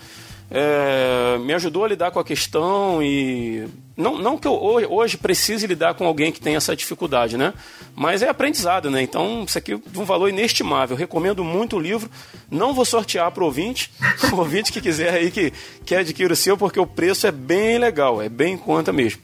[0.51, 5.67] é, me ajudou a lidar com a questão e não, não que eu hoje precise
[5.67, 7.53] lidar com alguém que tem essa dificuldade, né?
[7.95, 9.01] Mas é aprendizado, né?
[9.01, 10.95] Então, isso aqui é de um valor inestimável.
[10.95, 12.09] Recomendo muito o livro.
[12.49, 13.91] Não vou sortear para o ouvinte.
[14.31, 15.51] O ouvinte que quiser aí que,
[15.85, 19.21] que adquira o seu, porque o preço é bem legal, é bem em conta mesmo.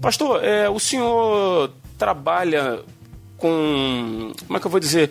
[0.00, 2.80] Pastor, é, o senhor trabalha
[3.36, 4.32] com.
[4.46, 5.10] Como é que eu vou dizer?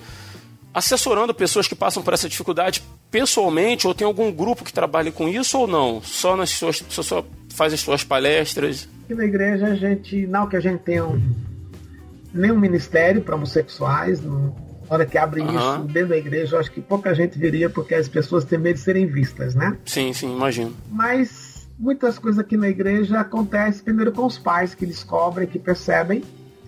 [0.76, 5.30] Assessorando pessoas que passam por essa dificuldade pessoalmente, ou tem algum grupo que trabalhe com
[5.30, 6.01] isso ou não?
[6.01, 6.84] Só nas suas.
[6.89, 7.23] Só
[7.53, 8.89] faz as suas palestras?
[9.05, 10.28] Aqui na igreja a gente.
[10.28, 11.34] Não que a gente tenha um,
[12.34, 14.21] nenhum ministério para homossexuais.
[14.21, 14.53] Não,
[14.89, 15.55] na hora que abre uhum.
[15.55, 18.76] isso dentro da igreja, eu acho que pouca gente viria porque as pessoas têm medo
[18.76, 19.78] de serem vistas, né?
[19.86, 20.73] Sim, sim, imagino.
[20.91, 26.21] Mas muitas coisas aqui na igreja acontecem primeiro com os pais que descobrem, que percebem,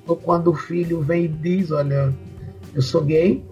[0.07, 2.13] ou quando o filho vem e diz, olha,
[2.73, 3.43] eu sou gay.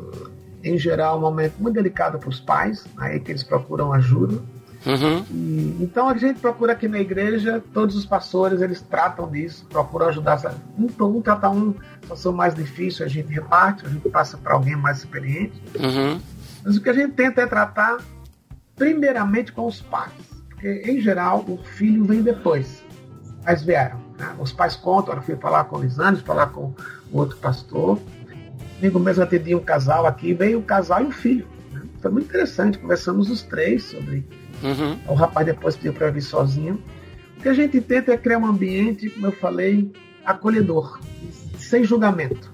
[0.66, 4.42] Em geral, é um momento muito delicado para os pais, aí que eles procuram ajuda.
[4.84, 5.24] Uhum.
[5.32, 10.08] E, então a gente procura aqui na igreja, todos os pastores eles tratam disso, procuram
[10.08, 10.40] ajudar.
[10.78, 14.76] Um, um trata um, situação mais difícil, a gente reparte, a gente passa para alguém
[14.76, 15.62] mais experiente.
[15.80, 16.20] Uhum.
[16.64, 17.98] Mas o que a gente tenta é tratar
[18.76, 20.12] primeiramente com os pais,
[20.50, 22.84] porque em geral o filho vem depois.
[23.44, 24.00] Mas vieram.
[24.18, 24.36] Né?
[24.40, 26.74] Os pais contam, eu fui falar com o Lisandro, falar com
[27.12, 28.00] o outro pastor.
[28.80, 31.48] Amigo mesmo atendi um casal aqui, veio um casal e um filho.
[31.72, 31.82] Né?
[32.02, 34.26] Foi muito interessante, conversamos os três sobre
[34.64, 34.98] Uhum.
[35.08, 36.82] O rapaz depois pediu para vir sozinho.
[37.38, 39.92] O que a gente tenta é criar um ambiente, como eu falei,
[40.26, 41.00] acolhedor,
[41.60, 42.54] sem julgamento.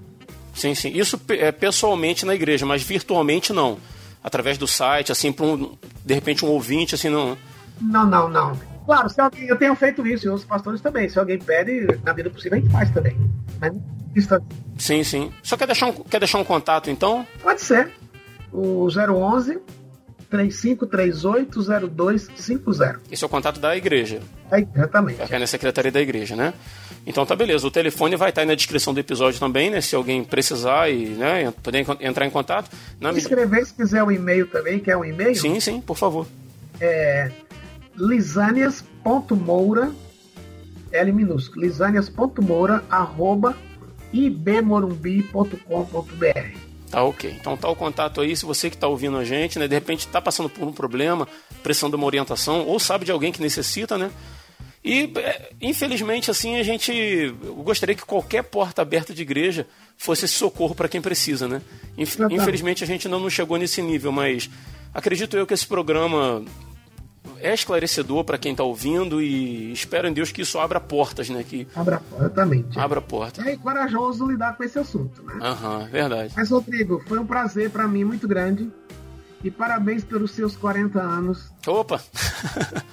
[0.54, 0.92] Sim, sim.
[0.94, 3.78] Isso é pessoalmente na igreja, mas virtualmente não.
[4.24, 7.38] Através do site, assim, para um, de repente um ouvinte, assim, não.
[7.80, 8.71] Não, não, não.
[8.86, 11.08] Claro, se alguém, eu tenho feito isso e outros pastores também.
[11.08, 13.16] Se alguém pede, na medida possível, a gente faz também.
[13.60, 14.42] Mas tá...
[14.78, 15.32] Sim, sim.
[15.44, 17.26] Só quer deixar um, quer deixar um contato, então?
[17.42, 17.92] Pode ser.
[18.52, 19.62] O 011
[20.32, 23.00] 35380250.
[23.12, 24.22] Esse é o contato da igreja.
[24.50, 25.22] É, exatamente.
[25.30, 26.54] É na secretaria da igreja, né?
[27.06, 27.68] Então tá beleza.
[27.68, 29.82] O telefone vai estar aí na descrição do episódio também, né?
[29.82, 32.72] Se alguém precisar e né, poder entrar em contato.
[33.00, 33.12] Na...
[33.12, 35.36] Escrever se quiser o um e-mail também, que é um e-mail.
[35.36, 36.26] Sim, sim, por favor.
[36.80, 37.30] É
[37.96, 39.92] lisânias.moura,
[40.92, 43.58] L minúsculo, lisânias.moura, arroba
[44.14, 47.34] ibmorumbi.com.br Tá ok.
[47.40, 50.02] Então tá o contato aí, se você que está ouvindo a gente, né, de repente
[50.02, 51.26] está passando por um problema,
[51.64, 54.12] precisando de uma orientação, ou sabe de alguém que necessita, né?
[54.84, 59.66] E é, infelizmente assim a gente eu gostaria que qualquer porta aberta de igreja
[59.96, 61.62] fosse esse socorro para quem precisa, né?
[61.98, 64.50] Infelizmente a gente não chegou nesse nível, mas
[64.94, 66.44] acredito eu que esse programa
[67.42, 71.44] é esclarecedor para quem está ouvindo e espero em Deus que isso abra portas, né?
[71.44, 72.80] Que abra exatamente.
[72.80, 73.46] Abra portas.
[73.46, 75.40] É corajoso lidar com esse assunto, né?
[75.42, 76.34] Aham, uhum, verdade.
[76.36, 78.70] Mas Rodrigo, foi um prazer para mim muito grande.
[79.44, 81.52] E parabéns pelos seus 40 anos.
[81.66, 82.00] Opa!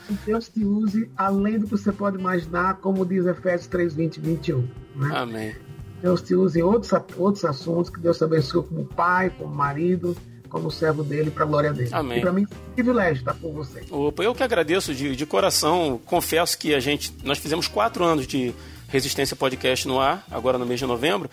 [0.06, 4.20] que Deus te use além do que você pode imaginar, como diz Efésios 3, 20
[4.20, 4.68] 21.
[4.96, 5.10] Né?
[5.14, 5.54] Amém.
[6.00, 10.16] Deus te use em outros, outros assuntos, que Deus te abençoe como pai, como marido,
[10.48, 11.90] como servo dele para a glória dele.
[11.92, 12.18] Amém.
[12.18, 13.84] E para mim é um privilégio estar com você.
[13.90, 16.00] Opa, eu que agradeço de, de coração.
[16.04, 18.54] Confesso que a gente, nós fizemos quatro anos de
[18.88, 21.28] Resistência Podcast no ar, agora no mês de novembro.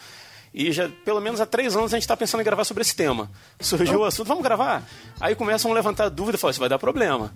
[0.57, 2.95] E já, pelo menos há três anos, a gente está pensando em gravar sobre esse
[2.95, 3.29] tema.
[3.59, 4.83] Surgiu o assunto, vamos gravar?
[5.19, 7.33] Aí começam a levantar dúvida, falam, isso vai dar problema.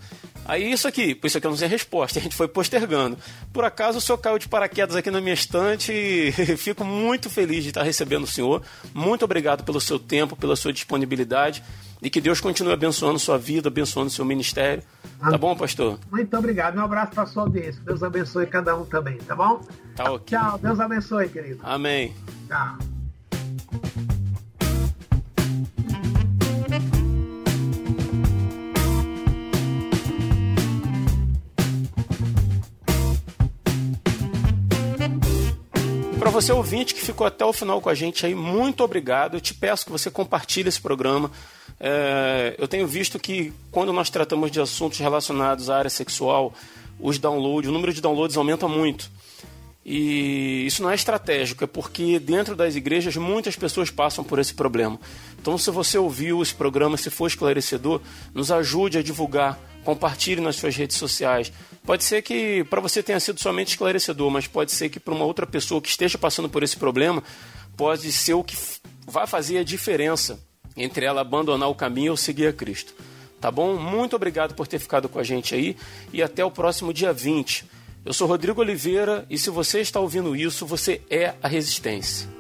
[0.50, 3.18] Aí isso aqui, por isso aqui eu não sei a resposta, a gente foi postergando.
[3.54, 7.62] Por acaso o senhor caiu de paraquedas aqui na minha estante e fico muito feliz
[7.64, 8.64] de estar recebendo o senhor.
[8.92, 11.64] Muito obrigado pelo seu tempo, pela sua disponibilidade
[12.02, 14.82] e que Deus continue abençoando sua vida, abençoando seu ministério.
[15.20, 16.00] Tá bom, pastor?
[16.10, 16.78] Muito obrigado.
[16.78, 17.82] Um abraço para sua audiência.
[17.86, 19.62] Deus abençoe cada um também, tá bom?
[19.96, 20.38] Tá ok.
[20.38, 20.58] Tchau.
[20.58, 21.60] Deus abençoe, querido.
[21.62, 22.16] Amém.
[22.48, 24.19] Tchau.
[36.30, 39.36] Para você ouvinte que ficou até o final com a gente aí, muito obrigado.
[39.36, 41.32] Eu te peço que você compartilhe esse programa.
[41.80, 46.54] É, eu tenho visto que quando nós tratamos de assuntos relacionados à área sexual,
[47.00, 49.10] os downloads, o número de downloads aumenta muito.
[49.84, 54.54] E isso não é estratégico, é porque dentro das igrejas muitas pessoas passam por esse
[54.54, 55.00] problema.
[55.42, 58.02] Então, se você ouviu esse programa, se for esclarecedor,
[58.36, 61.52] nos ajude a divulgar, compartilhe nas suas redes sociais.
[61.84, 65.26] Pode ser que para você tenha sido somente esclarecedor, mas pode ser que para uma
[65.26, 67.24] outra pessoa que esteja passando por esse problema,
[67.76, 68.56] pode ser o que
[69.08, 70.40] vai fazer a diferença
[70.76, 72.94] entre ela abandonar o caminho ou seguir a Cristo.
[73.40, 73.76] Tá bom?
[73.78, 75.76] Muito obrigado por ter ficado com a gente aí
[76.12, 77.66] e até o próximo dia 20.
[78.06, 82.39] Eu sou Rodrigo Oliveira e se você está ouvindo isso, você é a resistência.